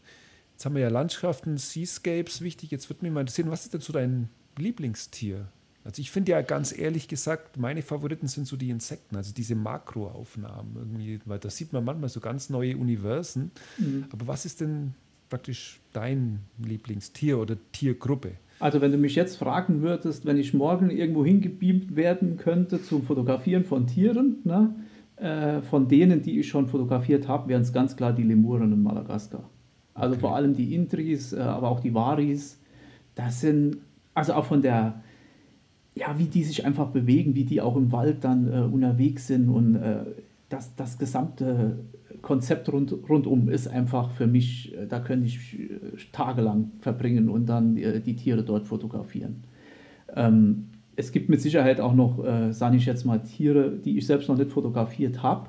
[0.53, 2.71] Jetzt haben wir ja Landschaften, Seascapes wichtig.
[2.71, 4.29] Jetzt würde mich mal interessieren, was ist denn so dein
[4.59, 5.49] Lieblingstier?
[5.85, 9.55] Also ich finde ja ganz ehrlich gesagt, meine Favoriten sind so die Insekten, also diese
[9.55, 13.53] Makroaufnahmen irgendwie, weil da sieht man manchmal so ganz neue Universen.
[13.79, 14.05] Mhm.
[14.11, 14.93] Aber was ist denn
[15.31, 18.33] praktisch dein Lieblingstier oder Tiergruppe?
[18.61, 23.05] Also wenn du mich jetzt fragen würdest, wenn ich morgen irgendwo hingebeamt werden könnte zum
[23.05, 24.75] Fotografieren von Tieren, ne,
[25.21, 28.83] äh, von denen, die ich schon fotografiert habe, wären es ganz klar die Lemuren in
[28.83, 29.49] Madagaskar.
[29.95, 30.21] Also okay.
[30.21, 32.61] vor allem die Intris, äh, aber auch die Varis.
[33.15, 33.79] Das sind,
[34.15, 35.03] also auch von der,
[35.95, 39.49] ja, wie die sich einfach bewegen, wie die auch im Wald dann äh, unterwegs sind
[39.49, 40.05] und äh,
[40.49, 41.81] das, das gesamte
[42.23, 45.69] Konzept rund, rundum ist einfach für mich, äh, da könnte ich äh,
[46.13, 49.43] tagelang verbringen und dann die, die Tiere dort fotografieren.
[50.15, 50.68] Ähm,
[50.99, 54.29] es gibt mit Sicherheit auch noch, äh, sage ich jetzt mal, Tiere, die ich selbst
[54.29, 55.49] noch nicht fotografiert habe,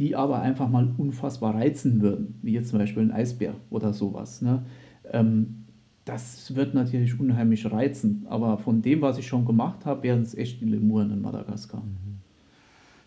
[0.00, 4.42] die aber einfach mal unfassbar reizen würden, wie jetzt zum Beispiel ein Eisbär oder sowas.
[4.42, 4.64] Ne?
[5.12, 5.66] Ähm,
[6.04, 10.34] das wird natürlich unheimlich reizen, aber von dem, was ich schon gemacht habe, wären es
[10.34, 11.80] echt die Lemuren in Madagaskar.
[11.80, 12.18] Mhm.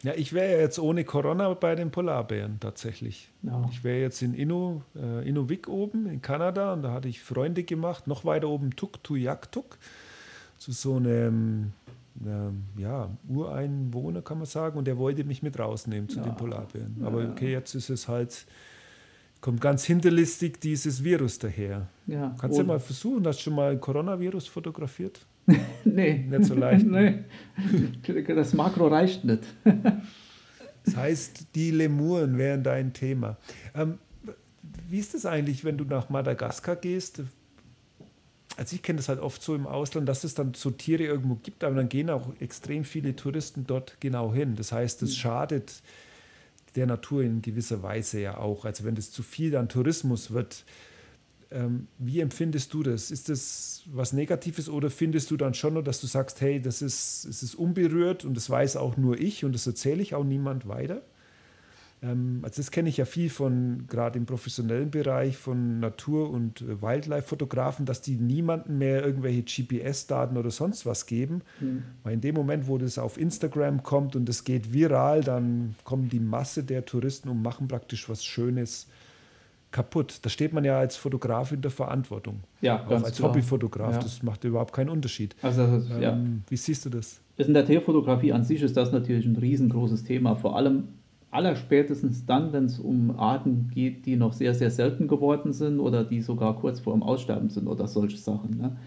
[0.03, 3.29] Ja, ich wäre jetzt ohne Corona bei den Polarbären tatsächlich.
[3.41, 3.67] Ja.
[3.69, 7.63] Ich wäre jetzt in Innu, äh, Inuvik oben in Kanada und da hatte ich Freunde
[7.63, 9.77] gemacht, noch weiter oben Tuktoyaktuk
[10.57, 11.71] zu so einem
[12.25, 16.23] ähm, ja, Ureinwohner, kann man sagen, und der wollte mich mit rausnehmen zu ja.
[16.23, 16.97] den Polarbären.
[17.03, 18.45] Aber okay, jetzt ist es halt,
[19.41, 21.87] kommt ganz hinterlistig dieses Virus daher.
[22.07, 22.35] Ja.
[22.39, 25.25] Kannst du mal versuchen, hast du schon mal ein Coronavirus fotografiert?
[25.85, 26.25] nee.
[26.29, 26.85] Nicht so leicht.
[26.85, 27.23] nee.
[28.27, 29.43] Das Makro reicht nicht.
[30.83, 33.37] das heißt, die Lemuren wären dein Thema.
[33.73, 33.99] Ähm,
[34.89, 37.21] wie ist es eigentlich, wenn du nach Madagaskar gehst?
[38.57, 41.35] Also ich kenne das halt oft so im Ausland, dass es dann so Tiere irgendwo
[41.35, 44.55] gibt, aber dann gehen auch extrem viele Touristen dort genau hin.
[44.55, 45.15] Das heißt, es mhm.
[45.15, 45.81] schadet
[46.75, 48.65] der Natur in gewisser Weise ja auch.
[48.65, 50.65] Also wenn das zu viel an Tourismus wird,
[51.51, 53.11] ähm, wie empfindest du das?
[53.11, 56.81] Ist das was Negatives oder findest du dann schon nur, dass du sagst, hey, das
[56.81, 60.23] ist, es ist unberührt und das weiß auch nur ich und das erzähle ich auch
[60.23, 61.03] niemand weiter?
[62.01, 66.61] Ähm, also das kenne ich ja viel von, gerade im professionellen Bereich, von Natur- und
[66.61, 71.41] äh, Wildlife-Fotografen, dass die niemandem mehr irgendwelche GPS-Daten oder sonst was geben.
[71.59, 71.83] Mhm.
[72.03, 76.09] Weil in dem Moment, wo das auf Instagram kommt und es geht viral, dann kommen
[76.09, 78.87] die Masse der Touristen und machen praktisch was Schönes
[79.71, 80.19] kaputt.
[80.21, 82.41] Da steht man ja als Fotograf in der Verantwortung.
[82.61, 83.29] Ja, auch als klar.
[83.29, 83.93] Hobbyfotograf.
[83.93, 83.99] Ja.
[83.99, 85.35] Das macht überhaupt keinen Unterschied.
[85.41, 86.19] Also, ähm, ja.
[86.47, 87.19] Wie siehst du das?
[87.37, 90.35] In der Tierfotografie an sich ist das natürlich ein riesengroßes Thema.
[90.35, 90.85] Vor allem
[91.31, 96.03] allerspätestens dann, wenn es um Arten geht, die noch sehr, sehr selten geworden sind oder
[96.03, 98.57] die sogar kurz vor dem Aussterben sind oder solche Sachen.
[98.57, 98.77] Ne?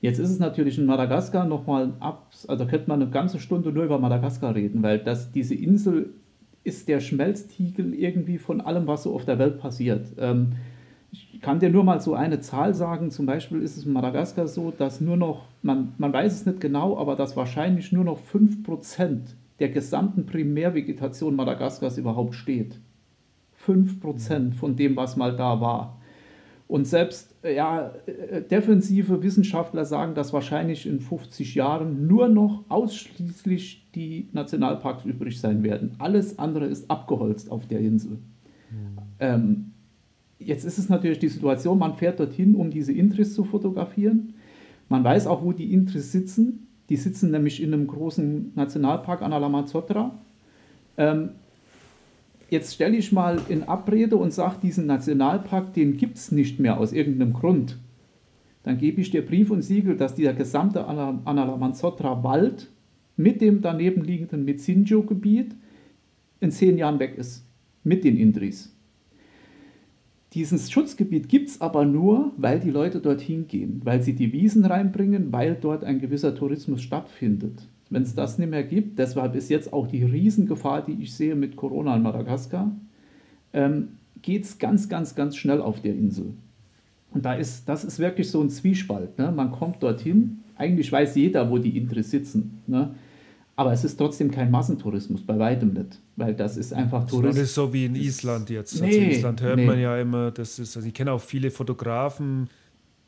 [0.00, 3.84] Jetzt ist es natürlich in Madagaskar nochmal ab, also könnte man eine ganze Stunde nur
[3.84, 6.10] über Madagaskar reden, weil das, diese Insel
[6.64, 10.06] ist der Schmelztiegel irgendwie von allem, was so auf der Welt passiert.
[10.18, 10.52] Ähm,
[11.12, 13.10] ich kann dir nur mal so eine Zahl sagen.
[13.10, 16.60] Zum Beispiel ist es in Madagaskar so, dass nur noch, man, man weiß es nicht
[16.60, 19.20] genau, aber dass wahrscheinlich nur noch 5%
[19.60, 22.80] der gesamten Primärvegetation Madagaskars überhaupt steht.
[23.66, 26.00] 5% von dem, was mal da war.
[26.66, 27.92] Und selbst ja,
[28.50, 35.62] defensive Wissenschaftler sagen, dass wahrscheinlich in 50 Jahren nur noch ausschließlich die Nationalparks übrig sein
[35.62, 35.96] werden.
[35.98, 38.12] Alles andere ist abgeholzt auf der Insel.
[38.12, 38.98] Mhm.
[39.18, 39.70] Ähm,
[40.38, 44.34] jetzt ist es natürlich die Situation, man fährt dorthin, um diese Intris zu fotografieren.
[44.88, 46.68] Man weiß auch, wo die Intris sitzen.
[46.90, 50.18] Die sitzen nämlich in einem großen Nationalpark an Alamazotra.
[50.98, 51.30] Ähm,
[52.50, 56.78] jetzt stelle ich mal in Abrede und sage, diesen Nationalpark, den gibt es nicht mehr
[56.78, 57.78] aus irgendeinem Grund.
[58.64, 62.68] Dann gebe ich dir Brief und Siegel, dass dieser gesamte Analamanzotra-Wald
[63.16, 65.54] mit dem daneben liegenden Mitsinjo-Gebiet
[66.40, 67.46] in zehn Jahren weg ist.
[67.84, 68.74] Mit den Indris.
[70.32, 74.64] Dieses Schutzgebiet gibt es aber nur, weil die Leute dorthin gehen, weil sie die Wiesen
[74.64, 77.66] reinbringen, weil dort ein gewisser Tourismus stattfindet.
[77.90, 81.34] Wenn es das nicht mehr gibt, deshalb ist jetzt auch die Riesengefahr, die ich sehe
[81.34, 82.70] mit Corona in Madagaskar,
[83.52, 83.88] ähm,
[84.22, 86.34] geht es ganz, ganz, ganz schnell auf der Insel.
[87.12, 89.18] Und da ist, das ist wirklich so ein Zwiespalt.
[89.18, 89.32] Ne?
[89.32, 92.60] Man kommt dorthin, eigentlich weiß jeder, wo die Intris sitzen.
[92.68, 92.94] Ne?
[93.60, 96.00] Aber es ist trotzdem kein Massentourismus, bei weitem nicht.
[96.16, 97.36] Weil das ist einfach Tourismus.
[97.36, 98.80] Das ist so wie in Island jetzt.
[98.80, 99.66] Nee, also in Island hört nee.
[99.66, 102.48] man ja immer, das ist, also ich kenne auch viele Fotografen,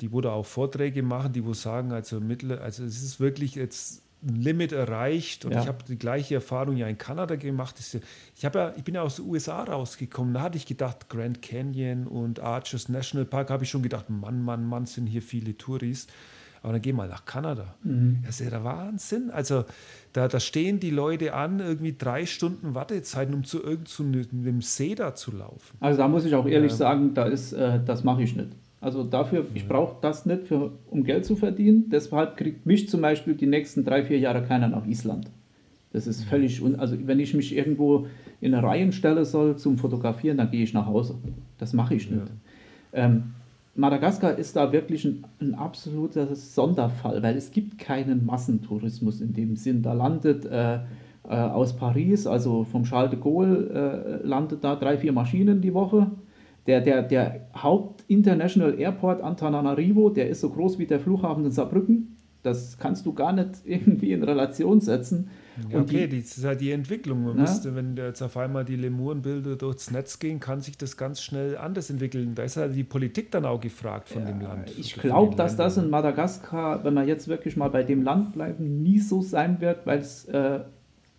[0.02, 3.54] die wo da auch Vorträge machen, die wo sagen, also mittel, also es ist wirklich
[3.54, 5.62] jetzt ein Limit erreicht und ja.
[5.62, 7.76] ich habe die gleiche Erfahrung ja in Kanada gemacht.
[7.80, 7.98] Ich,
[8.42, 12.40] ja, ich bin ja aus den USA rausgekommen, da hatte ich gedacht, Grand Canyon und
[12.40, 16.08] Arches National Park, habe ich schon gedacht, Mann, Mann, Mann, sind hier viele Touris.
[16.62, 17.74] Aber dann geh mal nach Kanada.
[17.82, 18.18] Mhm.
[18.24, 19.30] Das ist ja der Wahnsinn.
[19.30, 19.64] Also
[20.12, 24.94] da, da stehen die Leute an, irgendwie drei Stunden Wartezeiten, um zu irgendeinem so See
[24.94, 25.76] da zu laufen.
[25.80, 26.76] Also da muss ich auch ehrlich ja.
[26.76, 28.50] sagen, da ist, äh, das mache ich nicht.
[28.80, 31.88] Also dafür, ich brauche das nicht, für, um Geld zu verdienen.
[31.90, 35.30] Deshalb kriegt mich zum Beispiel die nächsten drei, vier Jahre keiner nach Island.
[35.92, 38.06] Das ist völlig, un also wenn ich mich irgendwo
[38.40, 41.16] in eine Reihe stellen soll zum Fotografieren, dann gehe ich nach Hause.
[41.58, 42.26] Das mache ich nicht.
[42.92, 43.04] Ja.
[43.04, 43.34] Ähm,
[43.74, 49.56] Madagaskar ist da wirklich ein, ein, absoluter Sonderfall, weil es gibt keinen Massentourismus in dem
[49.56, 49.82] Sinn.
[49.82, 50.80] Da landet äh, äh,
[51.28, 56.10] aus Paris, also vom Charles de Gaulle, äh, landet da drei, vier Maschinen die Woche
[56.66, 62.16] der, der, der Haupt-International Airport Antananarivo, der ist so groß wie der Flughafen in Saarbrücken.
[62.42, 65.30] Das kannst du gar nicht irgendwie in Relation setzen.
[65.68, 67.24] Ja, okay, die, das ist halt die Entwicklung.
[67.24, 71.22] Man müsste, wenn jetzt auf einmal die Lemurenbilder durchs Netz gehen, kann sich das ganz
[71.22, 72.34] schnell anders entwickeln.
[72.34, 74.72] Da ist halt die Politik dann auch gefragt von ja, dem Land.
[74.78, 78.82] Ich glaube, dass das in Madagaskar, wenn wir jetzt wirklich mal bei dem Land bleiben,
[78.82, 80.60] nie so sein wird, weil es äh,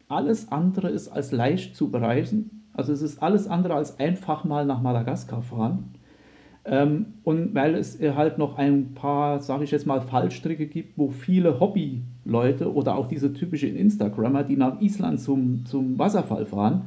[0.07, 2.63] alles andere ist als leicht zu bereisen.
[2.73, 5.93] Also es ist alles andere als einfach mal nach Madagaskar fahren.
[6.65, 11.09] Ähm, und weil es halt noch ein paar, sage ich jetzt mal, Fallstricke gibt, wo
[11.09, 16.83] viele Hobbyleute oder auch diese typischen Instagrammer, die nach Island zum, zum Wasserfall fahren,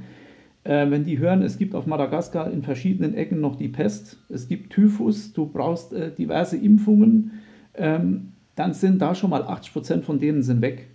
[0.64, 4.48] äh, wenn die hören, es gibt auf Madagaskar in verschiedenen Ecken noch die Pest, es
[4.48, 7.32] gibt Typhus, du brauchst äh, diverse Impfungen,
[7.74, 10.88] ähm, dann sind da schon mal 80 Prozent von denen sind weg.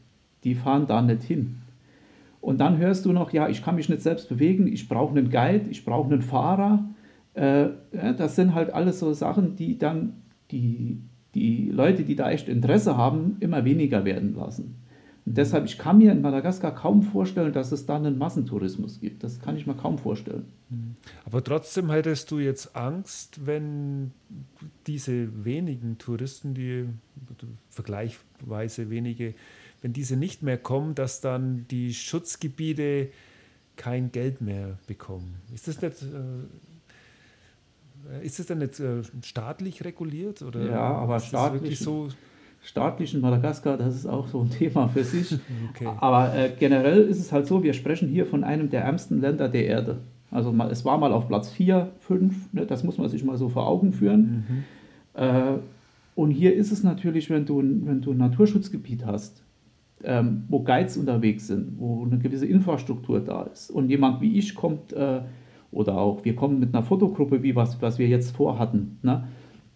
[0.43, 1.57] Die fahren da nicht hin.
[2.41, 5.29] Und dann hörst du noch, ja, ich kann mich nicht selbst bewegen, ich brauche einen
[5.29, 6.83] Guide, ich brauche einen Fahrer.
[7.33, 10.13] Äh, ja, das sind halt alles so Sachen, die dann
[10.51, 11.01] die,
[11.33, 14.75] die Leute, die da echt Interesse haben, immer weniger werden lassen.
[15.25, 19.23] Und deshalb, ich kann mir in Madagaskar kaum vorstellen, dass es da einen Massentourismus gibt.
[19.23, 20.45] Das kann ich mir kaum vorstellen.
[20.69, 20.95] Mhm.
[21.25, 24.11] Aber trotzdem hättest du jetzt Angst, wenn
[24.87, 26.85] diese wenigen Touristen, die
[27.69, 29.35] vergleichsweise wenige
[29.81, 33.09] wenn diese nicht mehr kommen, dass dann die Schutzgebiete
[33.75, 35.35] kein Geld mehr bekommen.
[35.53, 36.15] Ist das nicht, äh,
[38.23, 40.41] ist das dann nicht äh, staatlich reguliert?
[40.41, 42.09] Oder ja, aber staatlich, so
[42.61, 45.33] staatlich in Madagaskar, das ist auch so ein Thema für sich.
[45.69, 45.87] okay.
[45.99, 49.49] Aber äh, generell ist es halt so, wir sprechen hier von einem der ärmsten Länder
[49.49, 49.97] der Erde.
[50.29, 53.37] Also mal, es war mal auf Platz 4, 5, ne, das muss man sich mal
[53.37, 54.45] so vor Augen führen.
[54.47, 55.21] Mhm.
[55.21, 55.57] Äh,
[56.15, 59.43] und hier ist es natürlich, wenn du, wenn du ein Naturschutzgebiet hast,
[60.03, 64.55] ähm, wo Guides unterwegs sind, wo eine gewisse Infrastruktur da ist und jemand wie ich
[64.55, 65.21] kommt, äh,
[65.71, 69.27] oder auch wir kommen mit einer Fotogruppe, wie was, was wir jetzt vorhatten, ne,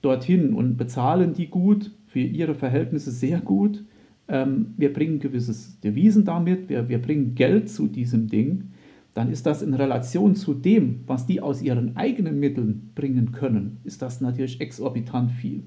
[0.02, 3.84] dorthin und bezahlen die gut, für ihre Verhältnisse sehr gut.
[4.30, 8.72] Ähm, wir bringen gewisses Devisen damit, wir, wir bringen Geld zu diesem Ding.
[9.14, 13.78] dann ist das in Relation zu dem, was die aus ihren eigenen Mitteln bringen können,
[13.84, 15.64] ist das natürlich exorbitant viel.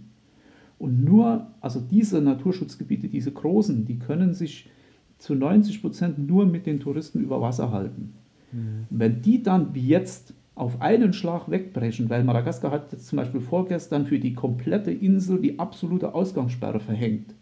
[0.79, 4.71] Und nur, also diese Naturschutzgebiete, diese großen, die können sich
[5.19, 8.15] zu 90 Prozent nur mit den Touristen über Wasser halten.
[8.53, 8.87] Mhm.
[8.91, 13.41] Wenn die dann wie jetzt auf einen Schlag wegbrechen, weil Madagaskar hat jetzt zum Beispiel
[13.41, 17.35] vorgestern für die komplette Insel die absolute Ausgangssperre verhängt.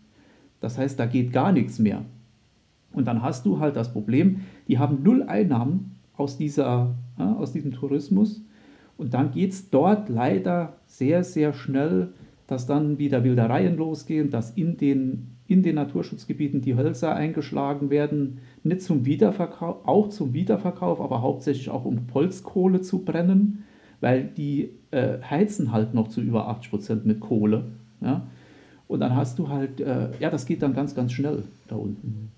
[0.61, 2.05] Das heißt, da geht gar nichts mehr.
[2.93, 7.53] Und dann hast du halt das Problem, die haben null Einnahmen aus, dieser, ja, aus
[7.53, 8.43] diesem Tourismus.
[8.99, 12.13] Und dann geht es dort leider sehr, sehr schnell,
[12.47, 18.39] dass dann wieder Wildereien losgehen, dass in den, in den Naturschutzgebieten die Hölzer eingeschlagen werden,
[18.65, 23.65] nicht zum Wiederverkauf, auch zum Wiederverkauf, aber hauptsächlich auch um Holzkohle zu brennen,
[24.01, 27.65] weil die äh, heizen halt noch zu über 80 Prozent mit Kohle.
[28.01, 28.27] Ja?
[28.89, 32.31] Und dann hast du halt, äh, ja, das geht dann ganz, ganz schnell da unten.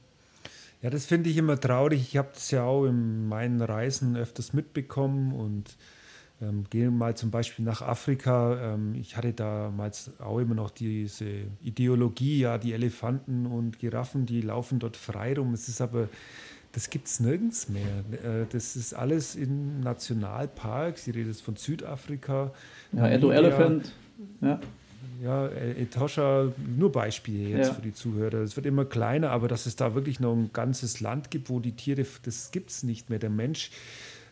[0.83, 2.01] Ja, das finde ich immer traurig.
[2.01, 5.77] Ich habe das ja auch in meinen Reisen öfters mitbekommen und
[6.41, 8.75] ähm, gehe mal zum Beispiel nach Afrika.
[8.75, 11.27] Ähm, ich hatte damals auch immer noch diese
[11.63, 15.55] Ideologie, ja, die Elefanten und Giraffen, die laufen dort frei rum.
[15.55, 16.09] Es ist aber,
[16.73, 17.83] das gibt es nirgends mehr.
[18.13, 21.07] Äh, das ist alles in Nationalparks.
[21.09, 22.53] Ich rede jetzt von Südafrika.
[22.93, 23.93] Ja, Edo Elephant.
[24.41, 24.61] Ja
[25.23, 27.75] ja, Etosha, nur Beispiele jetzt ja.
[27.75, 28.39] für die Zuhörer.
[28.39, 31.61] Es wird immer kleiner, aber dass es da wirklich noch ein ganzes Land gibt, wo
[31.61, 33.19] die Tiere, das gibt es nicht mehr.
[33.19, 33.71] Der Mensch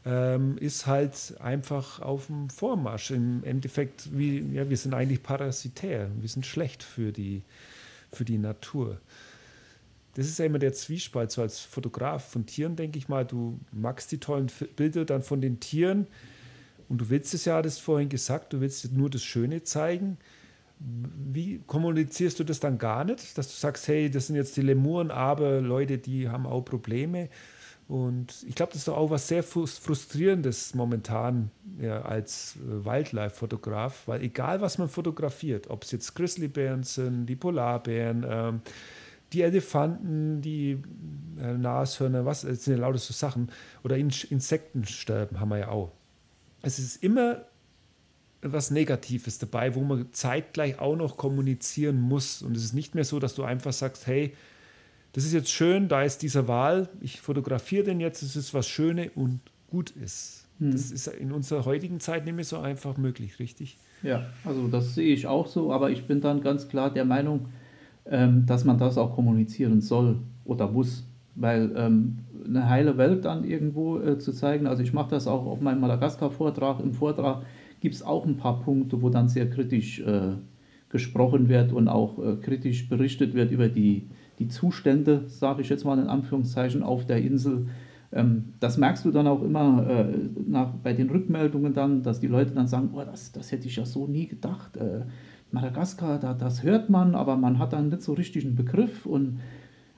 [0.06, 3.10] ähm, ist halt einfach auf dem Vormarsch.
[3.10, 6.08] Im Endeffekt, wie, ja, wir sind eigentlich parasitär.
[6.20, 7.42] Wir sind schlecht für die,
[8.12, 9.00] für die Natur.
[10.14, 11.32] Das ist ja immer der Zwiespalt.
[11.32, 15.40] So als Fotograf von Tieren, denke ich mal, du magst die tollen Bilder dann von
[15.40, 16.06] den Tieren
[16.88, 20.18] und du willst es ja, das vorhin gesagt, du willst nur das Schöne zeigen.
[20.78, 24.62] Wie kommunizierst du das dann gar nicht, dass du sagst, hey, das sind jetzt die
[24.62, 27.28] Lemuren, aber Leute, die haben auch Probleme?
[27.88, 34.22] Und ich glaube, das ist auch was sehr frustrierendes momentan ja, als äh, Wildlife-Fotograf, weil
[34.22, 38.60] egal, was man fotografiert, ob es jetzt Grizzlybären sind, die Polarbären, ähm,
[39.32, 40.82] die Elefanten, die
[41.40, 43.50] äh, Nashörner, was, das sind ja lauter so Sachen,
[43.84, 45.92] oder In Insektensterben haben wir ja auch.
[46.62, 47.44] Es ist immer
[48.42, 52.42] was Negatives dabei, wo man zeitgleich auch noch kommunizieren muss.
[52.42, 54.34] Und es ist nicht mehr so, dass du einfach sagst, hey,
[55.16, 58.68] das ist jetzt schön, da ist dieser Wahl, ich fotografiere den jetzt, es ist was
[58.68, 59.40] Schöne und
[59.70, 60.46] gut ist.
[60.58, 60.72] Hm.
[60.72, 63.78] Das ist in unserer heutigen Zeit nicht mehr so einfach möglich, richtig?
[64.02, 67.46] Ja, also das sehe ich auch so, aber ich bin dann ganz klar der Meinung,
[68.04, 71.06] ähm, dass man das auch kommunizieren soll oder muss.
[71.34, 75.46] Weil ähm, eine heile Welt dann irgendwo äh, zu zeigen, also ich mache das auch
[75.46, 77.42] auf meinem Madagaskar-Vortrag, im Vortrag
[77.80, 80.32] gibt es auch ein paar Punkte, wo dann sehr kritisch äh,
[80.90, 85.84] gesprochen wird und auch äh, kritisch berichtet wird über die, die Zustände, sage ich jetzt
[85.84, 87.66] mal in Anführungszeichen, auf der Insel.
[88.12, 90.04] Ähm, das merkst du dann auch immer äh,
[90.46, 93.76] nach, bei den Rückmeldungen dann, dass die Leute dann sagen, oh, das, das hätte ich
[93.76, 94.76] ja so nie gedacht.
[94.76, 95.02] Äh,
[95.52, 99.38] Madagaskar, da, das hört man, aber man hat dann nicht so richtig einen Begriff und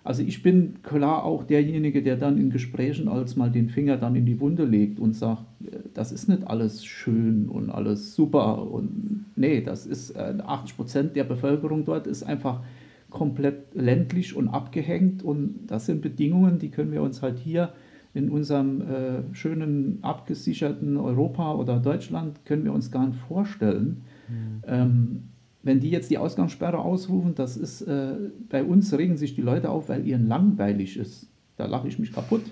[0.05, 4.17] also ich bin klar auch derjenige, der dann in Gesprächen als mal den Finger dann
[4.17, 8.71] in die Wunde legt und sagt, äh, das ist nicht alles schön und alles super
[8.71, 12.63] und nee, das ist 80 äh, Prozent der Bevölkerung dort ist einfach
[13.11, 17.73] komplett ländlich und abgehängt und das sind Bedingungen, die können wir uns halt hier
[18.15, 24.03] in unserem äh, schönen abgesicherten Europa oder Deutschland können wir uns gar nicht vorstellen.
[24.29, 24.63] Mhm.
[24.67, 25.23] Ähm,
[25.63, 28.15] wenn die jetzt die Ausgangssperre ausrufen, das ist, äh,
[28.49, 31.29] bei uns regen sich die Leute auf, weil ihnen langweilig ist.
[31.57, 32.43] Da lache ich mich kaputt.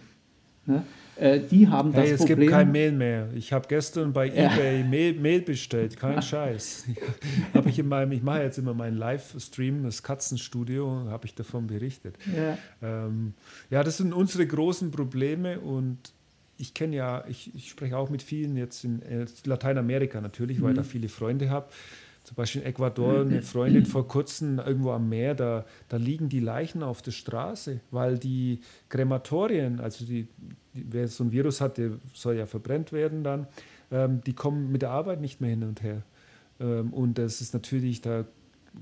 [0.66, 0.82] Ne?
[1.16, 2.40] Äh, die haben das hey, es Problem.
[2.40, 3.28] gibt kein Mehl mehr.
[3.34, 4.52] Ich habe gestern bei ja.
[4.52, 6.84] eBay Mehl, Mehl, bestellt, kein Scheiß.
[7.54, 11.66] habe ich in meinem, ich mache jetzt immer meinen Livestream, das Katzenstudio, habe ich davon
[11.66, 12.16] berichtet.
[12.34, 12.58] Ja.
[12.82, 13.34] Ähm,
[13.70, 15.98] ja, das sind unsere großen Probleme und
[16.58, 20.72] ich kenne ja, ich, ich, spreche auch mit vielen jetzt in äh, Lateinamerika natürlich, weil
[20.72, 20.80] mhm.
[20.80, 21.68] ich da viele Freunde habe
[22.26, 26.40] zum Beispiel in Ecuador, eine Freundin vor kurzem irgendwo am Meer, da, da liegen die
[26.40, 28.58] Leichen auf der Straße, weil die
[28.88, 30.26] Krematorien, also die,
[30.74, 33.46] die, wer so ein Virus hat, der soll ja verbrennt werden dann,
[33.92, 36.02] ähm, die kommen mit der Arbeit nicht mehr hin und her.
[36.58, 38.24] Ähm, und das ist natürlich, da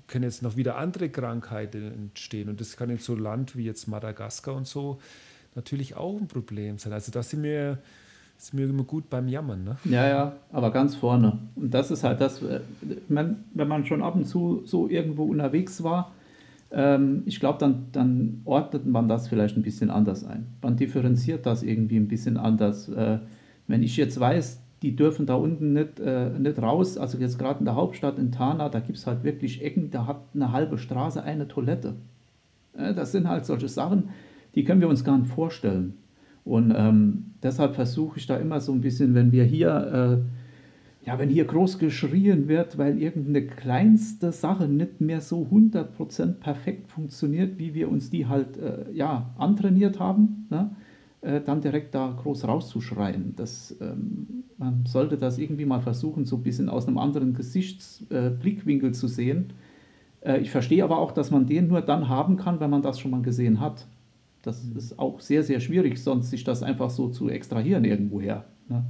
[0.06, 2.48] können jetzt noch wieder andere Krankheiten entstehen.
[2.48, 5.00] Und das kann in so Land wie jetzt Madagaskar und so
[5.54, 6.94] natürlich auch ein Problem sein.
[6.94, 7.78] Also da sind wir
[8.38, 9.64] ist mir immer gut beim Jammern.
[9.64, 9.76] Ne?
[9.84, 11.38] Ja, ja, aber ganz vorne.
[11.56, 12.60] Und das ist halt das, äh,
[13.08, 16.12] wenn man schon ab und zu so irgendwo unterwegs war,
[16.70, 20.46] ähm, ich glaube, dann, dann ordnet man das vielleicht ein bisschen anders ein.
[20.60, 22.88] Man differenziert das irgendwie ein bisschen anders.
[22.88, 23.18] Äh,
[23.68, 27.60] wenn ich jetzt weiß, die dürfen da unten nicht, äh, nicht raus, also jetzt gerade
[27.60, 30.76] in der Hauptstadt in Tana, da gibt es halt wirklich Ecken, da hat eine halbe
[30.76, 31.94] Straße eine Toilette.
[32.76, 34.10] das sind halt solche Sachen,
[34.56, 35.94] die können wir uns gar nicht vorstellen.
[36.44, 40.22] Und ähm, deshalb versuche ich da immer so ein bisschen, wenn wir hier,
[41.02, 46.34] äh, ja, wenn hier groß geschrien wird, weil irgendeine kleinste Sache nicht mehr so 100%
[46.34, 50.70] perfekt funktioniert, wie wir uns die halt, äh, ja, antrainiert haben, ne?
[51.22, 53.34] äh, dann direkt da groß rauszuschreien.
[53.36, 58.92] Das, ähm, man sollte das irgendwie mal versuchen, so ein bisschen aus einem anderen Gesichtsblickwinkel
[58.92, 59.52] zu sehen.
[60.20, 63.00] Äh, ich verstehe aber auch, dass man den nur dann haben kann, wenn man das
[63.00, 63.86] schon mal gesehen hat.
[64.44, 64.76] Das mhm.
[64.76, 68.44] ist auch sehr, sehr schwierig, sonst sich das einfach so zu extrahieren irgendwoher.
[68.68, 68.84] Ne?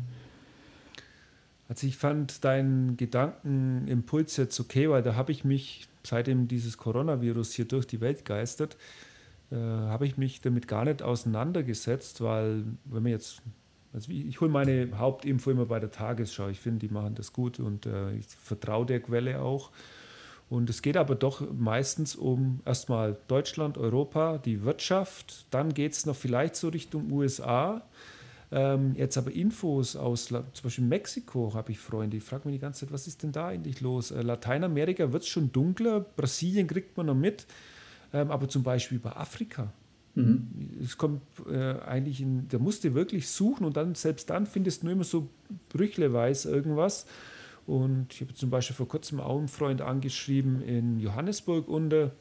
[1.68, 7.52] Also ich fand deinen Gedankenimpuls jetzt okay, weil da habe ich mich, seitdem dieses Coronavirus
[7.52, 8.76] hier durch die Welt geistert,
[9.50, 13.40] äh, habe ich mich damit gar nicht auseinandergesetzt, weil wenn man jetzt,
[13.92, 17.32] also ich, ich hole meine Hauptinfo immer bei der Tagesschau, ich finde, die machen das
[17.32, 19.70] gut und äh, ich vertraue der Quelle auch.
[20.50, 25.46] Und es geht aber doch meistens um erstmal Deutschland, Europa, die Wirtschaft.
[25.50, 27.82] Dann geht es noch vielleicht so Richtung USA.
[28.52, 32.60] Ähm, jetzt aber Infos aus zum Beispiel Mexiko habe ich Freunde, die fragen mich die
[32.60, 34.10] ganze Zeit, was ist denn da eigentlich los?
[34.12, 37.46] Äh, Lateinamerika wird es schon dunkler, Brasilien kriegt man noch mit,
[38.12, 39.72] ähm, aber zum Beispiel bei Afrika.
[40.14, 40.46] Mhm.
[40.84, 44.82] Es kommt äh, eigentlich in, da musst du wirklich suchen und dann, selbst dann findest
[44.82, 45.28] du nur immer so
[45.70, 47.06] brüchleweise irgendwas.
[47.66, 52.12] Und ich habe zum Beispiel vor kurzem auch einen Freund angeschrieben in Johannesburg unter,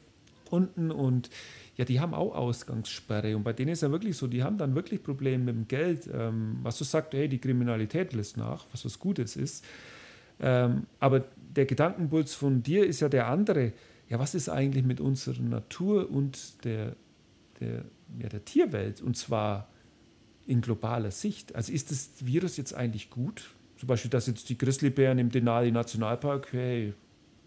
[0.50, 1.30] unten und
[1.76, 4.74] ja, die haben auch Ausgangssperre und bei denen ist ja wirklich so, die haben dann
[4.74, 6.08] wirklich Probleme mit dem Geld.
[6.12, 9.64] Ähm, was du sagst, hey, die Kriminalität lässt nach, was was Gutes ist.
[10.40, 13.72] Ähm, aber der Gedankenpuls von dir ist ja der andere.
[14.08, 16.94] Ja, was ist eigentlich mit unserer Natur und der,
[17.60, 17.84] der,
[18.18, 19.68] ja, der Tierwelt und zwar
[20.46, 21.54] in globaler Sicht?
[21.54, 23.50] Also ist das Virus jetzt eigentlich gut?
[23.76, 26.94] Zum Beispiel, dass jetzt die Grizzlybären im Denali Nationalpark, hey,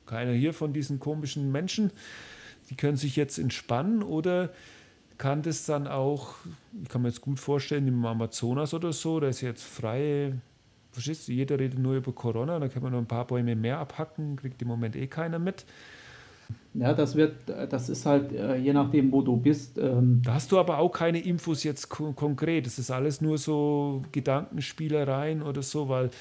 [0.05, 1.91] keiner hier von diesen komischen Menschen,
[2.69, 4.49] die können sich jetzt entspannen oder
[5.17, 6.35] kann das dann auch,
[6.83, 10.33] ich kann mir jetzt gut vorstellen, im Amazonas oder so, da ist jetzt frei,
[10.91, 13.79] verstehst du, jeder redet nur über Corona, da kann man noch ein paar Bäume mehr
[13.79, 15.65] abhacken, kriegt im Moment eh keiner mit.
[16.73, 19.77] Ja, das wird, das ist halt äh, je nachdem, wo du bist.
[19.79, 22.65] Ähm da hast du aber auch keine Infos jetzt kon konkret.
[22.65, 26.11] Das ist alles nur so Gedankenspielereien oder so, weil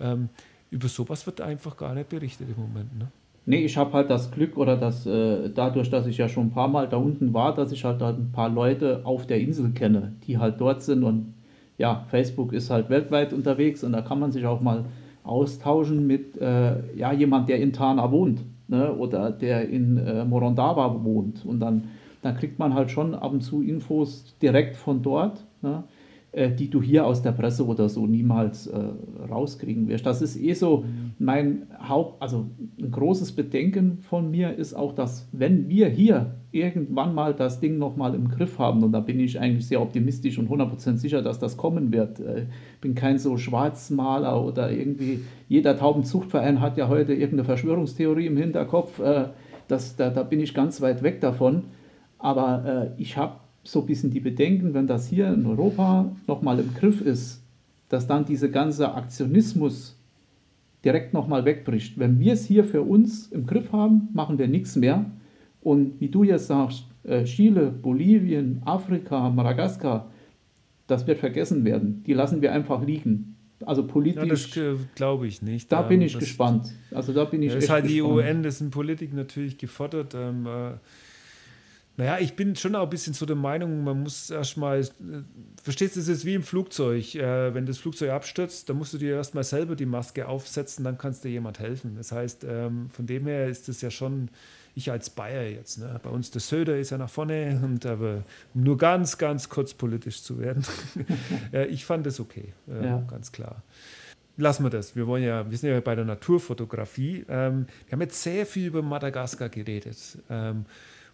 [0.00, 0.30] ähm,
[0.70, 2.98] über sowas wird einfach gar nicht berichtet im Moment.
[2.98, 3.08] Ne?
[3.44, 6.50] Nee, ich habe halt das Glück oder das, äh, dadurch, dass ich ja schon ein
[6.50, 9.70] paar Mal da unten war, dass ich halt, halt ein paar Leute auf der Insel
[9.70, 11.34] kenne, die halt dort sind und
[11.78, 14.86] ja, Facebook ist halt weltweit unterwegs und da kann man sich auch mal
[15.22, 21.04] austauschen mit äh, ja, jemand, der in Tana wohnt ne, oder der in äh, Morondava
[21.04, 21.44] wohnt.
[21.44, 21.84] Und dann,
[22.22, 25.46] dann kriegt man halt schon ab und zu Infos direkt von dort.
[25.62, 25.84] Ne?
[26.36, 28.78] Äh, die du hier aus der Presse oder so niemals äh,
[29.30, 30.04] rauskriegen wirst.
[30.04, 30.84] Das ist eh so
[31.18, 37.14] mein Haupt, also ein großes Bedenken von mir ist auch, dass wenn wir hier irgendwann
[37.14, 40.48] mal das Ding nochmal im Griff haben, und da bin ich eigentlich sehr optimistisch und
[40.48, 42.18] 100% sicher, dass das kommen wird.
[42.18, 42.46] Ich äh,
[42.80, 48.98] bin kein so Schwarzmaler oder irgendwie, jeder Taubenzuchtverein hat ja heute irgendeine Verschwörungstheorie im Hinterkopf.
[48.98, 49.26] Äh,
[49.68, 51.64] das, da, da bin ich ganz weit weg davon.
[52.18, 56.58] Aber äh, ich habe so ein bisschen die Bedenken, wenn das hier in Europa nochmal
[56.60, 57.42] im Griff ist,
[57.88, 59.96] dass dann dieser ganze Aktionismus
[60.84, 61.98] direkt nochmal wegbricht.
[61.98, 65.04] Wenn wir es hier für uns im Griff haben, machen wir nichts mehr.
[65.66, 70.08] Und wie du jetzt sagst, äh, Chile, Bolivien, Afrika, Madagaskar,
[70.86, 72.04] das wird vergessen werden.
[72.04, 73.34] Die lassen wir einfach liegen.
[73.64, 74.54] Also politisch.
[74.54, 75.72] Ja, das glaube ich nicht.
[75.72, 76.72] Da bin ich das, gespannt.
[76.92, 77.50] Also da bin ich.
[77.50, 80.14] Ja, ist halt die UN, das sind Politik natürlich gefordert.
[80.14, 80.74] Ähm, äh,
[81.96, 84.84] naja, ich bin schon auch ein bisschen so der Meinung, man muss erstmal, äh,
[85.64, 87.12] verstehst du, es ist wie im Flugzeug.
[87.16, 90.96] Äh, wenn das Flugzeug abstürzt, dann musst du dir erstmal selber die Maske aufsetzen, dann
[90.96, 91.96] kannst dir jemand helfen.
[91.96, 94.28] Das heißt, ähm, von dem her ist es ja schon,
[94.76, 95.98] ich als Bayer jetzt, ne?
[96.02, 98.22] bei uns der Söder ist ja nach vorne, und aber
[98.54, 100.64] um nur ganz, ganz kurz politisch zu werden.
[101.52, 102.98] äh, ich fand es okay, äh, ja.
[103.08, 103.62] ganz klar
[104.38, 104.94] lassen wir das.
[104.94, 107.24] Wir wollen ja, wir sind ja bei der Naturfotografie.
[107.28, 110.18] Ähm, wir haben jetzt sehr viel über Madagaskar geredet.
[110.28, 110.66] Ähm,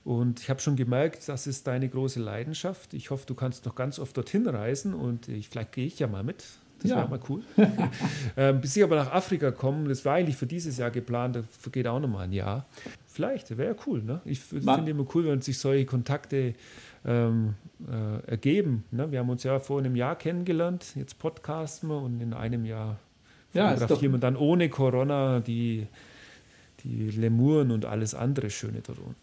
[0.05, 2.93] und ich habe schon gemerkt, das ist deine große Leidenschaft.
[2.95, 6.09] Ich hoffe, du kannst noch ganz oft dorthin reisen und ich, vielleicht gehe ich ja
[6.09, 6.45] mal mit.
[6.83, 6.97] Das ja.
[6.99, 7.43] wäre mal cool.
[8.37, 11.43] ähm, bis ich aber nach Afrika komme, das war eigentlich für dieses Jahr geplant, da
[11.59, 12.67] vergeht auch noch mal ein Jahr.
[13.07, 14.03] Vielleicht, wäre ja cool.
[14.03, 14.21] Ne?
[14.25, 16.55] Ich finde immer cool, wenn sich solche Kontakte
[17.05, 17.55] ähm,
[17.91, 18.85] äh, ergeben.
[18.91, 19.11] Ne?
[19.11, 22.99] Wir haben uns ja vor einem Jahr kennengelernt, jetzt podcasten wir und in einem Jahr
[23.53, 25.87] fotografieren wir dann ohne Corona die,
[26.85, 29.17] die Lemuren und alles andere Schöne dort unten.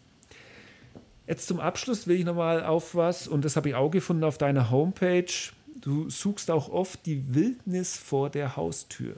[1.26, 4.36] Jetzt zum Abschluss will ich nochmal auf was, und das habe ich auch gefunden auf
[4.36, 5.32] deiner Homepage.
[5.80, 9.16] Du suchst auch oft die Wildnis vor der Haustür.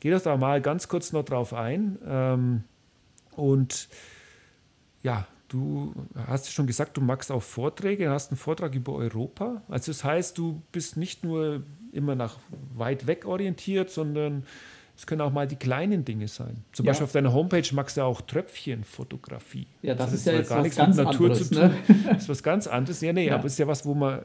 [0.00, 1.98] Geh doch da mal ganz kurz noch drauf ein.
[2.06, 2.64] Ähm,
[3.36, 3.88] und
[5.02, 5.92] ja, Du
[6.28, 9.62] hast schon gesagt, du magst auch Vorträge, hast einen Vortrag über Europa.
[9.68, 12.38] Also das heißt, du bist nicht nur immer nach
[12.72, 14.44] weit weg orientiert, sondern
[14.96, 16.62] es können auch mal die kleinen Dinge sein.
[16.70, 16.90] Zum ja.
[16.90, 19.66] Beispiel auf deiner Homepage magst du auch Tröpfchenfotografie.
[19.82, 21.68] Ja, das, das ist ja jetzt gar nichts mit Natur anderes, zu tun.
[21.68, 21.74] Ne?
[22.04, 23.00] Das ist was ganz anderes.
[23.00, 23.34] Ja, nee, ja.
[23.34, 24.22] aber es ist ja was, wo man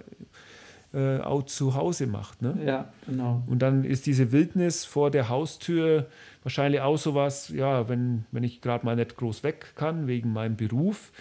[0.96, 2.42] äh, auch zu Hause macht.
[2.42, 2.58] Ne?
[2.66, 3.44] Ja, genau.
[3.48, 6.08] Und dann ist diese Wildnis vor der Haustür
[6.44, 10.56] wahrscheinlich auch sowas, ja, wenn, wenn ich gerade mal nicht groß weg kann wegen meinem
[10.56, 11.12] Beruf,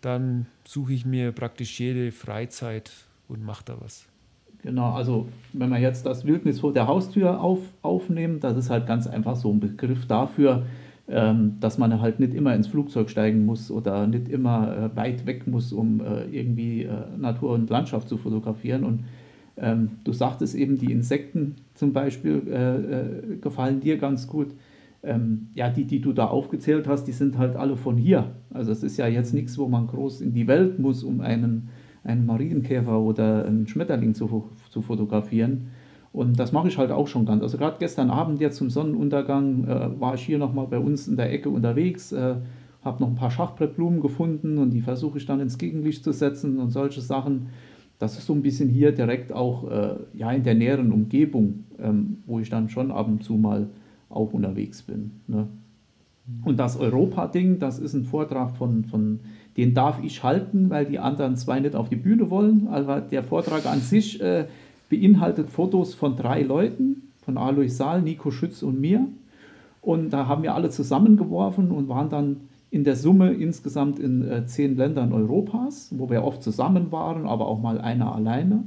[0.00, 2.90] dann suche ich mir praktisch jede Freizeit
[3.28, 4.06] und mache da was.
[4.62, 8.86] Genau, also wenn wir jetzt das Wildnis vor der Haustür auf, aufnehmen, das ist halt
[8.86, 10.64] ganz einfach so ein Begriff dafür,
[11.08, 15.26] ähm, dass man halt nicht immer ins Flugzeug steigen muss oder nicht immer äh, weit
[15.26, 18.84] weg muss, um äh, irgendwie äh, Natur und Landschaft zu fotografieren.
[18.84, 19.04] Und
[19.60, 24.54] ähm, du sagtest eben, die Insekten zum Beispiel äh, äh, gefallen dir ganz gut
[25.02, 28.32] ähm, ja, die, die du da aufgezählt hast, die sind halt alle von hier.
[28.52, 31.70] Also es ist ja jetzt nichts, wo man groß in die Welt muss, um einen,
[32.04, 35.68] einen Marienkäfer oder einen Schmetterling zu, zu fotografieren.
[36.12, 37.42] Und das mache ich halt auch schon ganz.
[37.42, 41.16] Also gerade gestern Abend jetzt zum Sonnenuntergang äh, war ich hier nochmal bei uns in
[41.16, 42.34] der Ecke unterwegs, äh,
[42.84, 46.58] habe noch ein paar Schachbrettblumen gefunden und die versuche ich dann ins Gegenlicht zu setzen
[46.58, 47.48] und solche Sachen.
[48.00, 52.16] Das ist so ein bisschen hier direkt auch äh, ja, in der näheren Umgebung, ähm,
[52.26, 53.68] wo ich dann schon ab und zu mal
[54.08, 55.12] auch unterwegs bin.
[55.28, 55.46] Ne?
[56.44, 59.20] Und das Europa-Ding, das ist ein Vortrag von, von,
[59.56, 62.68] den darf ich halten, weil die anderen zwei nicht auf die Bühne wollen.
[62.68, 64.46] Aber der Vortrag an sich äh,
[64.88, 69.06] beinhaltet Fotos von drei Leuten, von Alois Saal, Nico Schütz und mir.
[69.82, 72.36] Und da haben wir alle zusammengeworfen und waren dann
[72.70, 77.46] in der Summe insgesamt in äh, zehn Ländern Europas, wo wir oft zusammen waren, aber
[77.46, 78.64] auch mal einer alleine.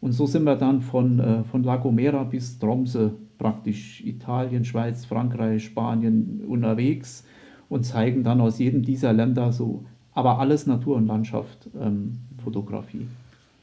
[0.00, 5.04] Und so sind wir dann von, äh, von La Gomera bis Tromsø praktisch Italien, Schweiz,
[5.04, 7.24] Frankreich, Spanien unterwegs
[7.68, 13.08] und zeigen dann aus jedem dieser Länder so, aber alles Natur und Landschaft ähm, Fotografie.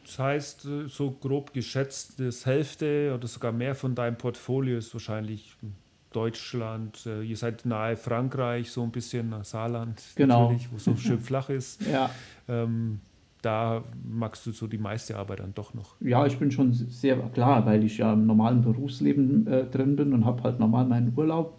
[0.04, 4.94] Das heißt, äh, so grob geschätzt, das Hälfte oder sogar mehr von deinem Portfolio ist
[4.94, 5.56] wahrscheinlich
[6.12, 7.06] Deutschland.
[7.06, 10.52] Äh, ihr seid nahe Frankreich, so ein bisschen Saarland, genau.
[10.72, 11.86] wo es so schön flach ist.
[11.88, 12.10] ja.
[12.48, 13.00] Ähm,
[13.42, 15.96] da magst du so die meiste Arbeit dann doch noch.
[16.02, 20.14] Ja, ich bin schon sehr klar, weil ich ja im normalen Berufsleben äh, drin bin
[20.14, 21.58] und habe halt normal meinen Urlaub.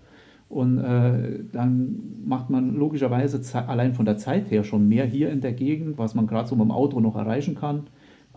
[0.48, 5.40] Und äh, dann macht man logischerweise allein von der Zeit her schon mehr hier in
[5.40, 7.84] der Gegend, was man gerade so mit dem Auto noch erreichen kann,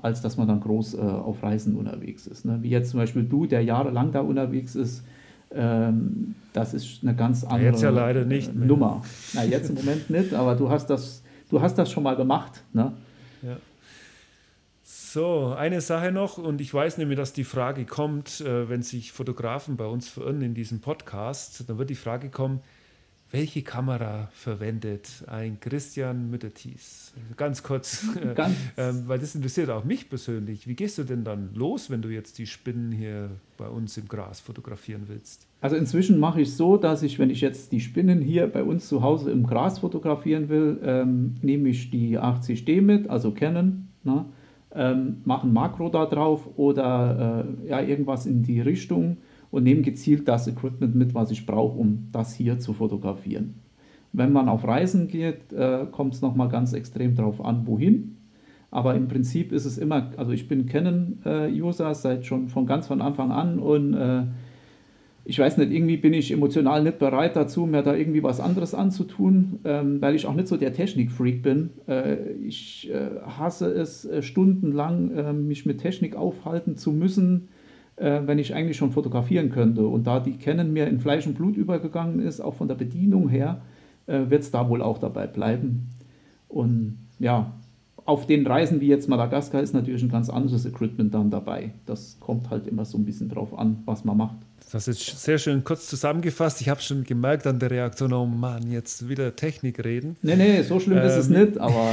[0.01, 2.45] als dass man dann groß äh, auf Reisen unterwegs ist.
[2.45, 2.59] Ne?
[2.61, 5.03] Wie jetzt zum Beispiel du, der jahrelang da unterwegs ist,
[5.55, 9.03] ähm, das ist eine ganz andere jetzt ja leider nicht äh, Nummer.
[9.33, 12.63] Na, jetzt im Moment nicht, aber du hast das, du hast das schon mal gemacht.
[12.73, 12.93] Ne?
[13.41, 13.57] Ja.
[14.83, 19.11] So, eine Sache noch, und ich weiß nämlich, dass die Frage kommt, äh, wenn sich
[19.11, 22.61] Fotografen bei uns verirren in diesem Podcast, dann wird die Frage kommen,
[23.33, 27.13] welche Kamera verwendet ein Christian Mütterties?
[27.35, 30.67] Ganz kurz, äh, Ganz äh, weil das interessiert auch mich persönlich.
[30.67, 34.07] Wie gehst du denn dann los, wenn du jetzt die Spinnen hier bei uns im
[34.07, 35.47] Gras fotografieren willst?
[35.61, 38.61] Also inzwischen mache ich es so, dass ich, wenn ich jetzt die Spinnen hier bei
[38.61, 43.87] uns zu Hause im Gras fotografieren will, ähm, nehme ich die 80D mit, also Canon,
[44.03, 44.25] ne,
[44.75, 49.17] ähm, mache ein Makro da drauf oder äh, ja, irgendwas in die Richtung
[49.53, 53.53] und nehme gezielt das Equipment mit, was ich brauche, um das hier zu fotografieren.
[54.11, 58.17] Wenn man auf Reisen geht, äh, kommt es nochmal ganz extrem darauf an, wohin.
[58.71, 62.87] Aber im Prinzip ist es immer, also ich bin Canon-User äh, seit schon von ganz
[62.87, 64.23] von Anfang an und äh,
[65.23, 68.73] ich weiß nicht, irgendwie bin ich emotional nicht bereit dazu, mir da irgendwie was anderes
[68.73, 71.69] anzutun, ähm, weil ich auch nicht so der Technik-Freak bin.
[71.87, 77.49] Äh, ich äh, hasse es, äh, stundenlang mich mit Technik aufhalten zu müssen,
[77.95, 79.85] äh, wenn ich eigentlich schon fotografieren könnte.
[79.85, 83.29] Und da die Canon mir in Fleisch und Blut übergegangen ist, auch von der Bedienung
[83.29, 83.61] her,
[84.07, 85.89] äh, wird es da wohl auch dabei bleiben.
[86.47, 87.53] Und ja,
[88.05, 91.71] auf den Reisen wie jetzt Madagaskar ist natürlich ein ganz anderes Equipment dann dabei.
[91.85, 94.37] Das kommt halt immer so ein bisschen drauf an, was man macht.
[94.71, 96.61] Das ist sehr schön kurz zusammengefasst.
[96.61, 100.17] Ich habe schon gemerkt an der Reaktion, oh Mann, jetzt wieder Technik reden.
[100.21, 101.91] Nee, nee, so schlimm ähm, ist es ähm, nicht, aber.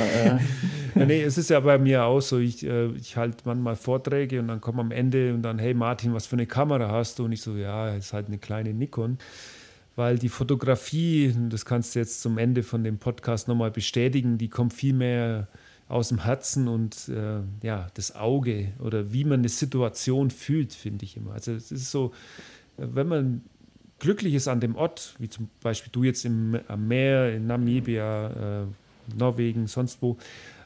[0.95, 1.05] Äh.
[1.07, 2.39] nee, es ist ja bei mir auch so.
[2.39, 6.14] Ich, äh, ich halte manchmal Vorträge und dann komme am Ende und dann, hey Martin,
[6.14, 7.25] was für eine Kamera hast du?
[7.25, 9.18] Und ich so, ja, es ist halt eine kleine Nikon.
[9.97, 14.49] Weil die Fotografie, das kannst du jetzt zum Ende von dem Podcast nochmal bestätigen, die
[14.49, 15.49] kommt viel mehr
[15.91, 21.05] aus dem Herzen und äh, ja, das Auge oder wie man eine Situation fühlt, finde
[21.05, 21.33] ich immer.
[21.33, 22.12] Also es ist so,
[22.77, 23.43] wenn man
[23.99, 28.62] glücklich ist an dem Ort, wie zum Beispiel du jetzt im, am Meer, in Namibia,
[28.62, 28.66] äh,
[29.16, 30.16] Norwegen, sonst wo,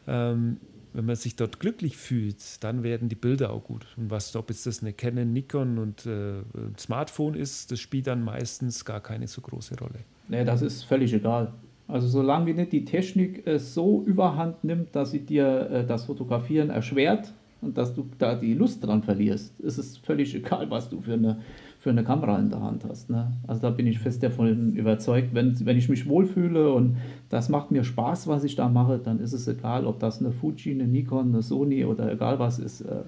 [0.07, 0.59] ähm,
[0.93, 3.87] wenn man sich dort glücklich fühlt, dann werden die Bilder auch gut.
[3.97, 6.43] Und was, ob jetzt das eine Canon, Nikon und äh,
[6.79, 10.01] Smartphone ist, das spielt dann meistens gar keine so große Rolle.
[10.29, 11.53] Nee, das ist völlig egal.
[11.89, 16.71] Also solange nicht die Technik äh, so überhand nimmt, dass sie dir äh, das Fotografieren
[16.71, 17.33] erschwert
[17.65, 21.15] und dass du da die Lust dran verlierst, ist es völlig egal, was du für
[21.15, 21.39] eine,
[21.81, 23.11] für eine Kamera in der Hand hast.
[23.11, 23.33] Ne?
[23.47, 26.97] Also da bin ich fest davon überzeugt, wenn, wenn ich mich wohlfühle und
[27.31, 30.31] das macht mir Spaß, was ich da mache, dann ist es egal, ob das eine
[30.31, 32.83] Fuji, eine Nikon, eine Sony oder egal was ist.
[32.83, 33.03] Äh,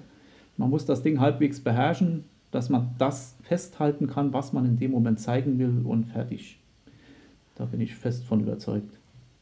[0.57, 4.91] man muss das Ding halbwegs beherrschen, dass man das festhalten kann, was man in dem
[4.91, 6.59] Moment zeigen will und fertig.
[7.55, 8.96] Da bin ich fest von überzeugt.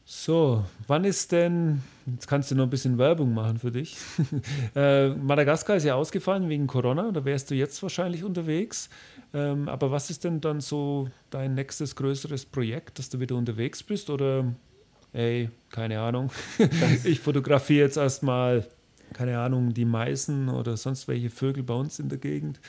[0.08, 3.96] So, wann ist denn, jetzt kannst du noch ein bisschen Werbung machen für dich.
[4.76, 8.88] äh, Madagaskar ist ja ausgefallen wegen Corona, da wärst du jetzt wahrscheinlich unterwegs.
[9.34, 13.82] Ähm, aber was ist denn dann so dein nächstes größeres Projekt, dass du wieder unterwegs
[13.82, 14.08] bist?
[14.08, 14.54] Oder,
[15.12, 16.30] ey, keine Ahnung,
[17.02, 18.64] ich fotografiere jetzt erstmal,
[19.12, 22.60] keine Ahnung, die Meißen oder sonst welche Vögel bei uns in der Gegend.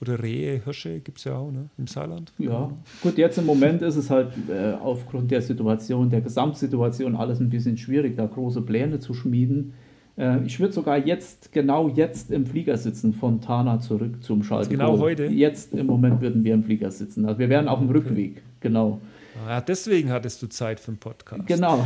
[0.00, 1.70] Oder Rehe, Hirsche gibt es ja auch ne?
[1.76, 2.32] im Saarland.
[2.38, 2.70] Ja,
[3.02, 7.50] gut, jetzt im Moment ist es halt äh, aufgrund der Situation, der Gesamtsituation alles ein
[7.50, 9.72] bisschen schwierig, da große Pläne zu schmieden.
[10.16, 14.70] Äh, ich würde sogar jetzt, genau jetzt im Flieger sitzen, von Tana zurück zum Schalter.
[14.70, 15.26] Genau heute?
[15.26, 17.24] Jetzt im Moment würden wir im Flieger sitzen.
[17.26, 19.00] Also wir wären auf dem Rückweg, genau.
[19.46, 21.46] Ja, deswegen hattest du Zeit für einen Podcast.
[21.46, 21.84] Genau.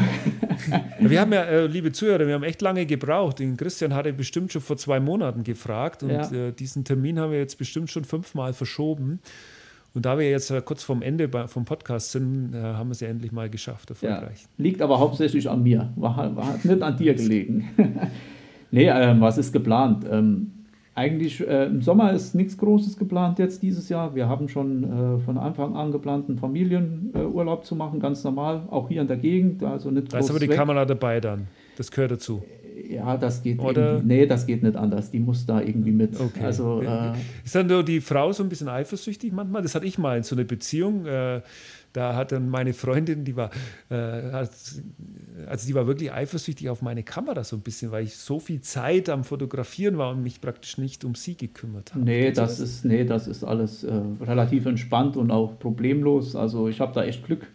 [1.01, 3.39] wir haben ja, äh, liebe Zuhörer, wir haben echt lange gebraucht.
[3.39, 6.31] Den Christian hatte bestimmt schon vor zwei Monaten gefragt und ja.
[6.31, 9.21] äh, diesen Termin haben wir jetzt bestimmt schon fünfmal verschoben.
[9.95, 12.93] Und da wir jetzt äh, kurz vorm Ende bei, vom Podcast sind, äh, haben wir
[12.93, 14.43] es ja endlich mal geschafft, erfolgreich.
[14.43, 14.49] Ja.
[14.57, 17.69] Liegt aber hauptsächlich an mir, war, war nicht an dir gelegen.
[18.71, 20.07] nee, ähm, was ist geplant?
[20.11, 20.52] Ähm,
[20.95, 24.15] eigentlich äh, im Sommer ist nichts Großes geplant jetzt dieses Jahr.
[24.15, 28.63] Wir haben schon äh, von Anfang an geplant, einen Familienurlaub äh, zu machen, ganz normal,
[28.71, 29.63] auch hier in der Gegend.
[29.63, 30.57] Also nicht da ist aber die weg.
[30.57, 31.47] Kamera dabei dann.
[31.77, 32.43] Das gehört dazu.
[32.89, 34.03] Ja, das geht Oder?
[34.03, 35.11] Nee, das geht nicht anders.
[35.11, 36.19] Die muss da irgendwie mit.
[36.19, 36.45] Okay.
[36.45, 37.13] Also, äh,
[37.45, 39.63] ist dann nur die Frau so ein bisschen eifersüchtig manchmal?
[39.63, 41.07] Das hatte ich mal in so einer Beziehung.
[41.93, 43.51] Da hat dann meine Freundin, die war,
[43.91, 48.41] äh, also die war wirklich eifersüchtig auf meine Kamera so ein bisschen, weil ich so
[48.41, 52.05] viel Zeit am Fotografieren war und mich praktisch nicht um sie gekümmert habe.
[52.05, 56.35] Nee, das ist, nee, das ist alles äh, relativ entspannt und auch problemlos.
[56.35, 57.47] Also ich habe da echt Glück.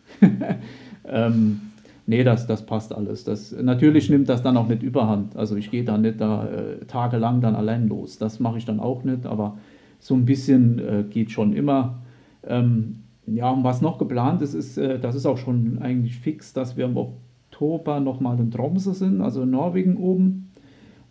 [1.06, 1.62] ähm,
[2.06, 3.24] nee, das, das passt alles.
[3.24, 5.36] Das, natürlich nimmt das dann auch nicht überhand.
[5.36, 8.20] Also ich gehe da nicht da äh, tagelang dann allein los.
[8.20, 9.58] Das mache ich dann auch nicht, aber
[10.00, 12.04] so ein bisschen äh, geht schon immer.
[12.46, 16.54] Ähm, ja, und was noch geplant ist, ist, äh, das ist auch schon eigentlich fix,
[16.54, 20.50] dass wir im Oktober nochmal in Tromsø sind, also in Norwegen oben,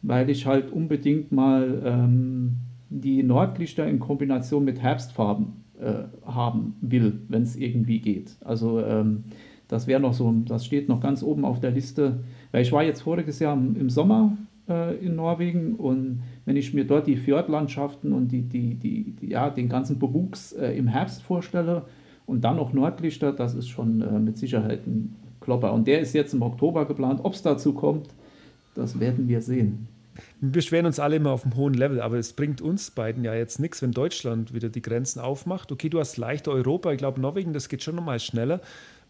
[0.03, 2.57] weil ich halt unbedingt mal ähm,
[2.89, 8.37] die Nordlichter in Kombination mit Herbstfarben äh, haben will, wenn es irgendwie geht.
[8.45, 9.25] Also ähm,
[9.69, 12.21] das wäre noch so, das steht noch ganz oben auf der Liste,
[12.53, 14.37] weil ich war jetzt voriges Jahr im, Sommer
[14.69, 19.29] äh, in Norwegen und wenn ich mir dort die Fjordlandschaften und die, die, die, die
[19.31, 21.83] ja, den ganzen Bewuchs äh, im Herbst vorstelle,
[22.27, 25.73] und dann noch Nordlichter, das ist schon äh, mit Sicherheit ein Klopper.
[25.73, 27.21] Und der ist jetzt im Oktober geplant.
[27.23, 28.09] Ob es dazu kommt,
[28.75, 29.89] das werden wir sehen.
[30.41, 33.35] Wir beschweren uns alle immer auf einem hohen Level, aber es bringt uns beiden ja
[33.35, 35.71] jetzt nichts, wenn Deutschland wieder die Grenzen aufmacht.
[35.71, 38.61] Okay, du hast leichter Europa, ich glaube Norwegen, das geht schon nochmal schneller.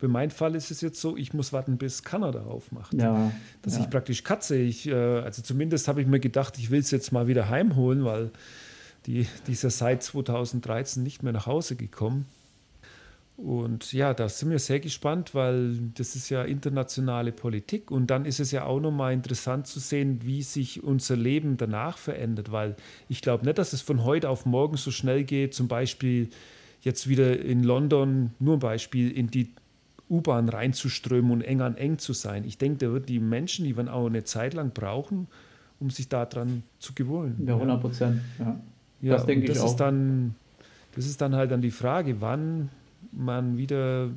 [0.01, 2.93] Bei meinem Fall ist es jetzt so, ich muss warten, bis Kanada aufmacht.
[2.93, 3.85] Ja, Dass ja.
[3.85, 4.57] ich praktisch katze.
[4.57, 8.05] Ich, äh, also zumindest habe ich mir gedacht, ich will es jetzt mal wieder heimholen,
[8.05, 8.31] weil
[9.07, 12.27] die, die ist ja seit 2013 nicht mehr nach Hause gekommen.
[13.37, 17.91] Und ja, da sind wir sehr gespannt, weil das ist ja internationale Politik.
[17.91, 21.99] Und dann ist es ja auch nochmal interessant zu sehen, wie sich unser Leben danach
[21.99, 22.77] verändert, weil
[23.11, 26.31] ich glaube nicht, dass es von heute auf morgen so schnell geht, zum Beispiel
[26.81, 29.51] jetzt wieder in London, nur ein Beispiel, in die
[30.09, 32.45] U-Bahn reinzuströmen und eng an eng zu sein.
[32.45, 35.27] Ich denke, da wird die Menschen, die werden auch eine Zeit lang brauchen,
[35.79, 37.45] um sich daran zu gewöhnen.
[37.47, 38.21] Ja, 100 Prozent.
[38.39, 38.59] Ja.
[39.03, 39.13] ja.
[39.13, 39.67] das denke ich auch.
[39.67, 40.37] Ist dann,
[40.95, 42.71] das ist dann halt dann die Frage, wann
[43.17, 44.11] man wieder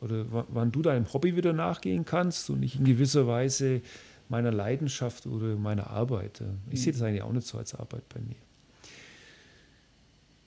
[0.00, 3.80] oder wann du deinem Hobby wieder nachgehen kannst und nicht in gewisser Weise
[4.28, 6.42] meiner Leidenschaft oder meiner Arbeit.
[6.70, 8.36] Ich sehe das eigentlich auch nicht so als Arbeit bei mir.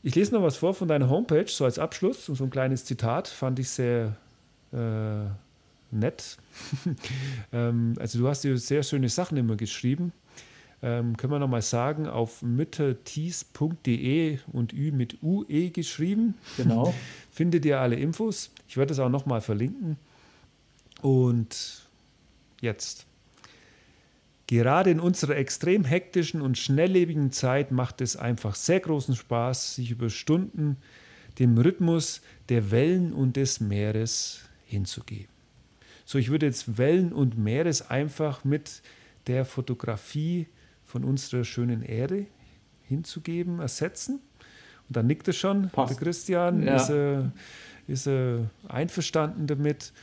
[0.02, 3.28] Ich lese noch was vor von deiner Homepage, so als Abschluss, so ein kleines Zitat,
[3.28, 4.16] fand ich sehr
[4.72, 5.26] äh,
[5.92, 6.38] nett.
[7.52, 10.14] ähm, also du hast dir sehr schöne Sachen immer geschrieben
[10.82, 16.36] ähm, können wir nochmal sagen, auf müttertees.de und Ü mit UE geschrieben.
[16.57, 16.93] Genau.
[17.32, 18.51] Findet ihr alle Infos.
[18.67, 19.97] Ich werde das auch nochmal verlinken.
[21.01, 21.84] Und
[22.61, 23.05] jetzt.
[24.47, 29.91] Gerade in unserer extrem hektischen und schnelllebigen Zeit macht es einfach sehr großen Spaß, sich
[29.91, 30.77] über Stunden
[31.38, 35.30] dem Rhythmus der Wellen und des Meeres hinzugeben.
[36.05, 38.82] So, ich würde jetzt Wellen und Meeres einfach mit
[39.27, 40.47] der Fotografie
[40.90, 42.26] von unserer schönen Erde
[42.82, 44.20] hinzugeben, ersetzen.
[44.88, 45.92] Und dann nickt er schon, Passt.
[45.92, 46.78] der Christian, ja.
[46.78, 47.32] ist, er,
[47.88, 49.94] ist er einverstanden damit.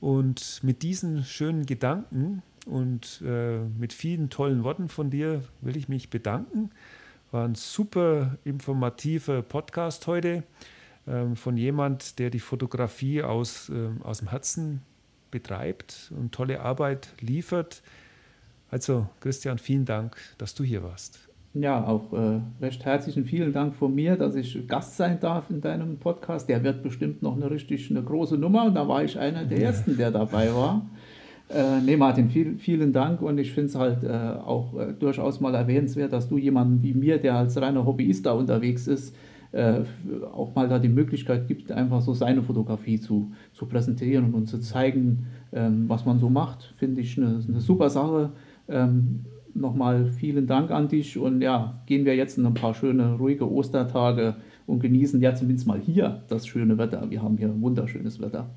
[0.00, 5.88] Und mit diesen schönen Gedanken und äh, mit vielen tollen Worten von dir will ich
[5.88, 6.70] mich bedanken.
[7.30, 10.42] War ein super informativer Podcast heute
[11.06, 14.82] ähm, von jemand, der die Fotografie aus, äh, aus dem Herzen
[15.30, 17.80] betreibt und tolle Arbeit liefert.
[18.72, 21.28] Also Christian, vielen Dank, dass du hier warst.
[21.52, 25.60] Ja, auch äh, recht herzlichen vielen Dank von mir, dass ich Gast sein darf in
[25.60, 26.48] deinem Podcast.
[26.48, 29.60] Der wird bestimmt noch eine richtig eine große Nummer und da war ich einer der
[29.60, 30.86] ersten, der dabei war.
[31.50, 35.38] Äh, nee, Martin, viel, vielen Dank und ich finde es halt äh, auch äh, durchaus
[35.38, 39.14] mal erwähnenswert, dass du jemanden wie mir, der als reiner Hobbyist da unterwegs ist,
[39.52, 39.80] äh,
[40.32, 44.60] auch mal da die Möglichkeit gibt, einfach so seine Fotografie zu, zu präsentieren und zu
[44.60, 46.72] zeigen, ähm, was man so macht.
[46.78, 48.30] Finde ich eine, eine super Sache.
[48.72, 53.14] Ähm, nochmal vielen Dank an dich und ja, gehen wir jetzt in ein paar schöne,
[53.14, 57.10] ruhige Ostertage und genießen ja zumindest mal hier das schöne Wetter.
[57.10, 58.48] Wir haben hier wunderschönes Wetter.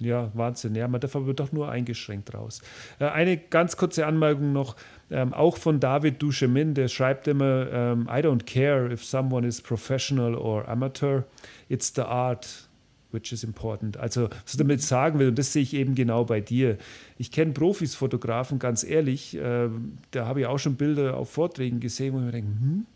[0.00, 0.74] Ja, Wahnsinn.
[0.74, 2.62] Ja, man darf aber doch nur eingeschränkt raus.
[2.98, 4.76] Äh, eine ganz kurze Anmerkung noch,
[5.10, 9.60] ähm, auch von David Duchemin, der schreibt immer, ähm, I don't care if someone is
[9.60, 11.24] professional or amateur,
[11.68, 12.69] it's the art
[13.12, 13.96] which is important.
[13.96, 16.78] Also, was ich damit sagen will, und das sehe ich eben genau bei dir.
[17.18, 19.68] Ich kenne Profis, Fotografen, ganz ehrlich, äh,
[20.10, 22.86] da habe ich auch schon Bilder auf Vorträgen gesehen, wo ich mir denke, hm?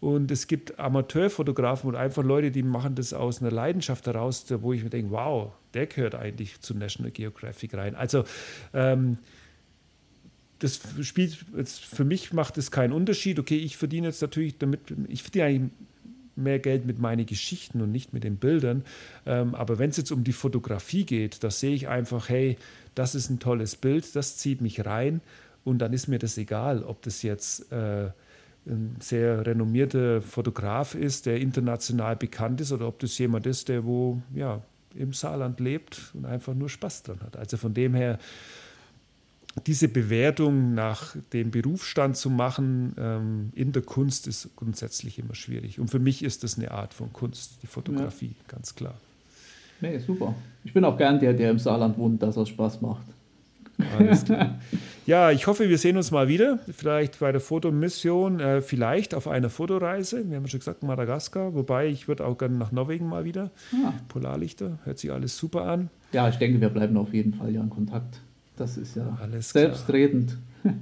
[0.00, 4.72] Und es gibt Amateurfotografen und einfach Leute, die machen das aus einer Leidenschaft heraus, wo
[4.72, 7.94] ich mir denke, wow, der gehört eigentlich zu National Geographic rein.
[7.94, 8.24] Also,
[8.72, 9.18] ähm,
[10.58, 13.38] das spielt, für mich macht es keinen Unterschied.
[13.38, 15.72] Okay, ich verdiene jetzt natürlich damit, ich verdiene eigentlich
[16.40, 18.84] mehr Geld mit meinen Geschichten und nicht mit den Bildern.
[19.26, 22.56] Ähm, aber wenn es jetzt um die Fotografie geht, da sehe ich einfach, hey,
[22.94, 25.20] das ist ein tolles Bild, das zieht mich rein
[25.64, 28.10] und dann ist mir das egal, ob das jetzt äh,
[28.66, 33.84] ein sehr renommierter Fotograf ist, der international bekannt ist oder ob das jemand ist, der
[33.84, 34.62] wo ja
[34.94, 37.36] im Saarland lebt und einfach nur Spaß dran hat.
[37.36, 38.18] Also von dem her
[39.66, 45.80] diese Bewertung nach dem Berufsstand zu machen ähm, in der Kunst ist grundsätzlich immer schwierig.
[45.80, 48.44] Und für mich ist das eine Art von Kunst, die Fotografie, ja.
[48.48, 48.94] ganz klar.
[49.80, 50.34] Nee, super.
[50.62, 53.06] Ich bin auch gern der, der im Saarland wohnt, dass es Spaß macht.
[53.98, 54.58] Alles klar.
[55.06, 56.58] ja, ich hoffe, wir sehen uns mal wieder.
[56.70, 60.28] Vielleicht bei der Fotomission, äh, vielleicht auf einer Fotoreise.
[60.28, 61.54] Wir haben schon gesagt, Madagaskar.
[61.54, 63.50] Wobei, ich würde auch gerne nach Norwegen mal wieder.
[63.72, 63.94] Ah.
[64.08, 65.88] Polarlichter, hört sich alles super an.
[66.12, 68.20] Ja, ich denke, wir bleiben auf jeden Fall ja in Kontakt.
[68.60, 70.36] Das ist ja Alles selbstredend.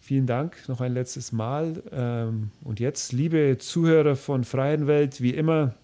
[0.00, 1.84] Vielen Dank noch ein letztes Mal.
[1.92, 5.76] Ähm, und jetzt, liebe Zuhörer von Freien Welt, wie immer,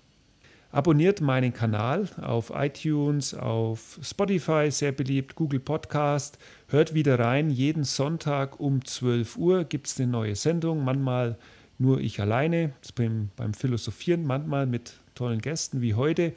[0.73, 6.39] abonniert meinen Kanal auf iTunes, auf Spotify, sehr beliebt, Google Podcast.
[6.67, 7.49] Hört wieder rein.
[7.49, 10.83] Jeden Sonntag um 12 Uhr gibt es eine neue Sendung.
[10.83, 11.39] Manchmal
[11.79, 16.33] nur ich alleine beim, beim Philosophieren, manchmal mit tollen Gästen wie heute.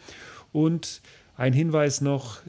[0.52, 1.02] Und
[1.38, 2.42] ein Hinweis noch,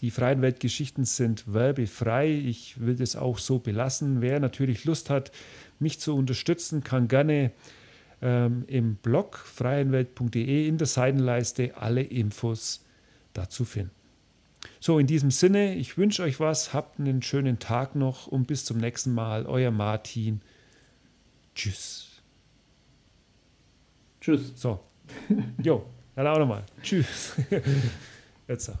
[0.00, 2.30] die freien Weltgeschichten sind werbefrei.
[2.30, 4.20] Ich will das auch so belassen.
[4.20, 5.32] Wer natürlich Lust hat,
[5.78, 7.52] mich zu unterstützen, kann gerne
[8.20, 12.84] ähm, im Blog freienwelt.de in der Seitenleiste alle Infos
[13.32, 13.90] dazu finden.
[14.80, 18.64] So, in diesem Sinne, ich wünsche euch was, habt einen schönen Tag noch und bis
[18.64, 19.46] zum nächsten Mal.
[19.46, 20.40] Euer Martin.
[21.54, 22.22] Tschüss.
[24.20, 24.52] Tschüss.
[24.56, 24.80] So.
[25.62, 26.64] Jo, dann auch nochmal.
[26.82, 27.34] Tschüss.
[28.48, 28.72] Jetzt.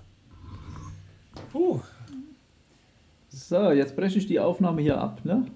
[1.52, 1.80] Puh.
[3.28, 5.46] So, jetzt breche ich die Aufnahme hier ab, ne?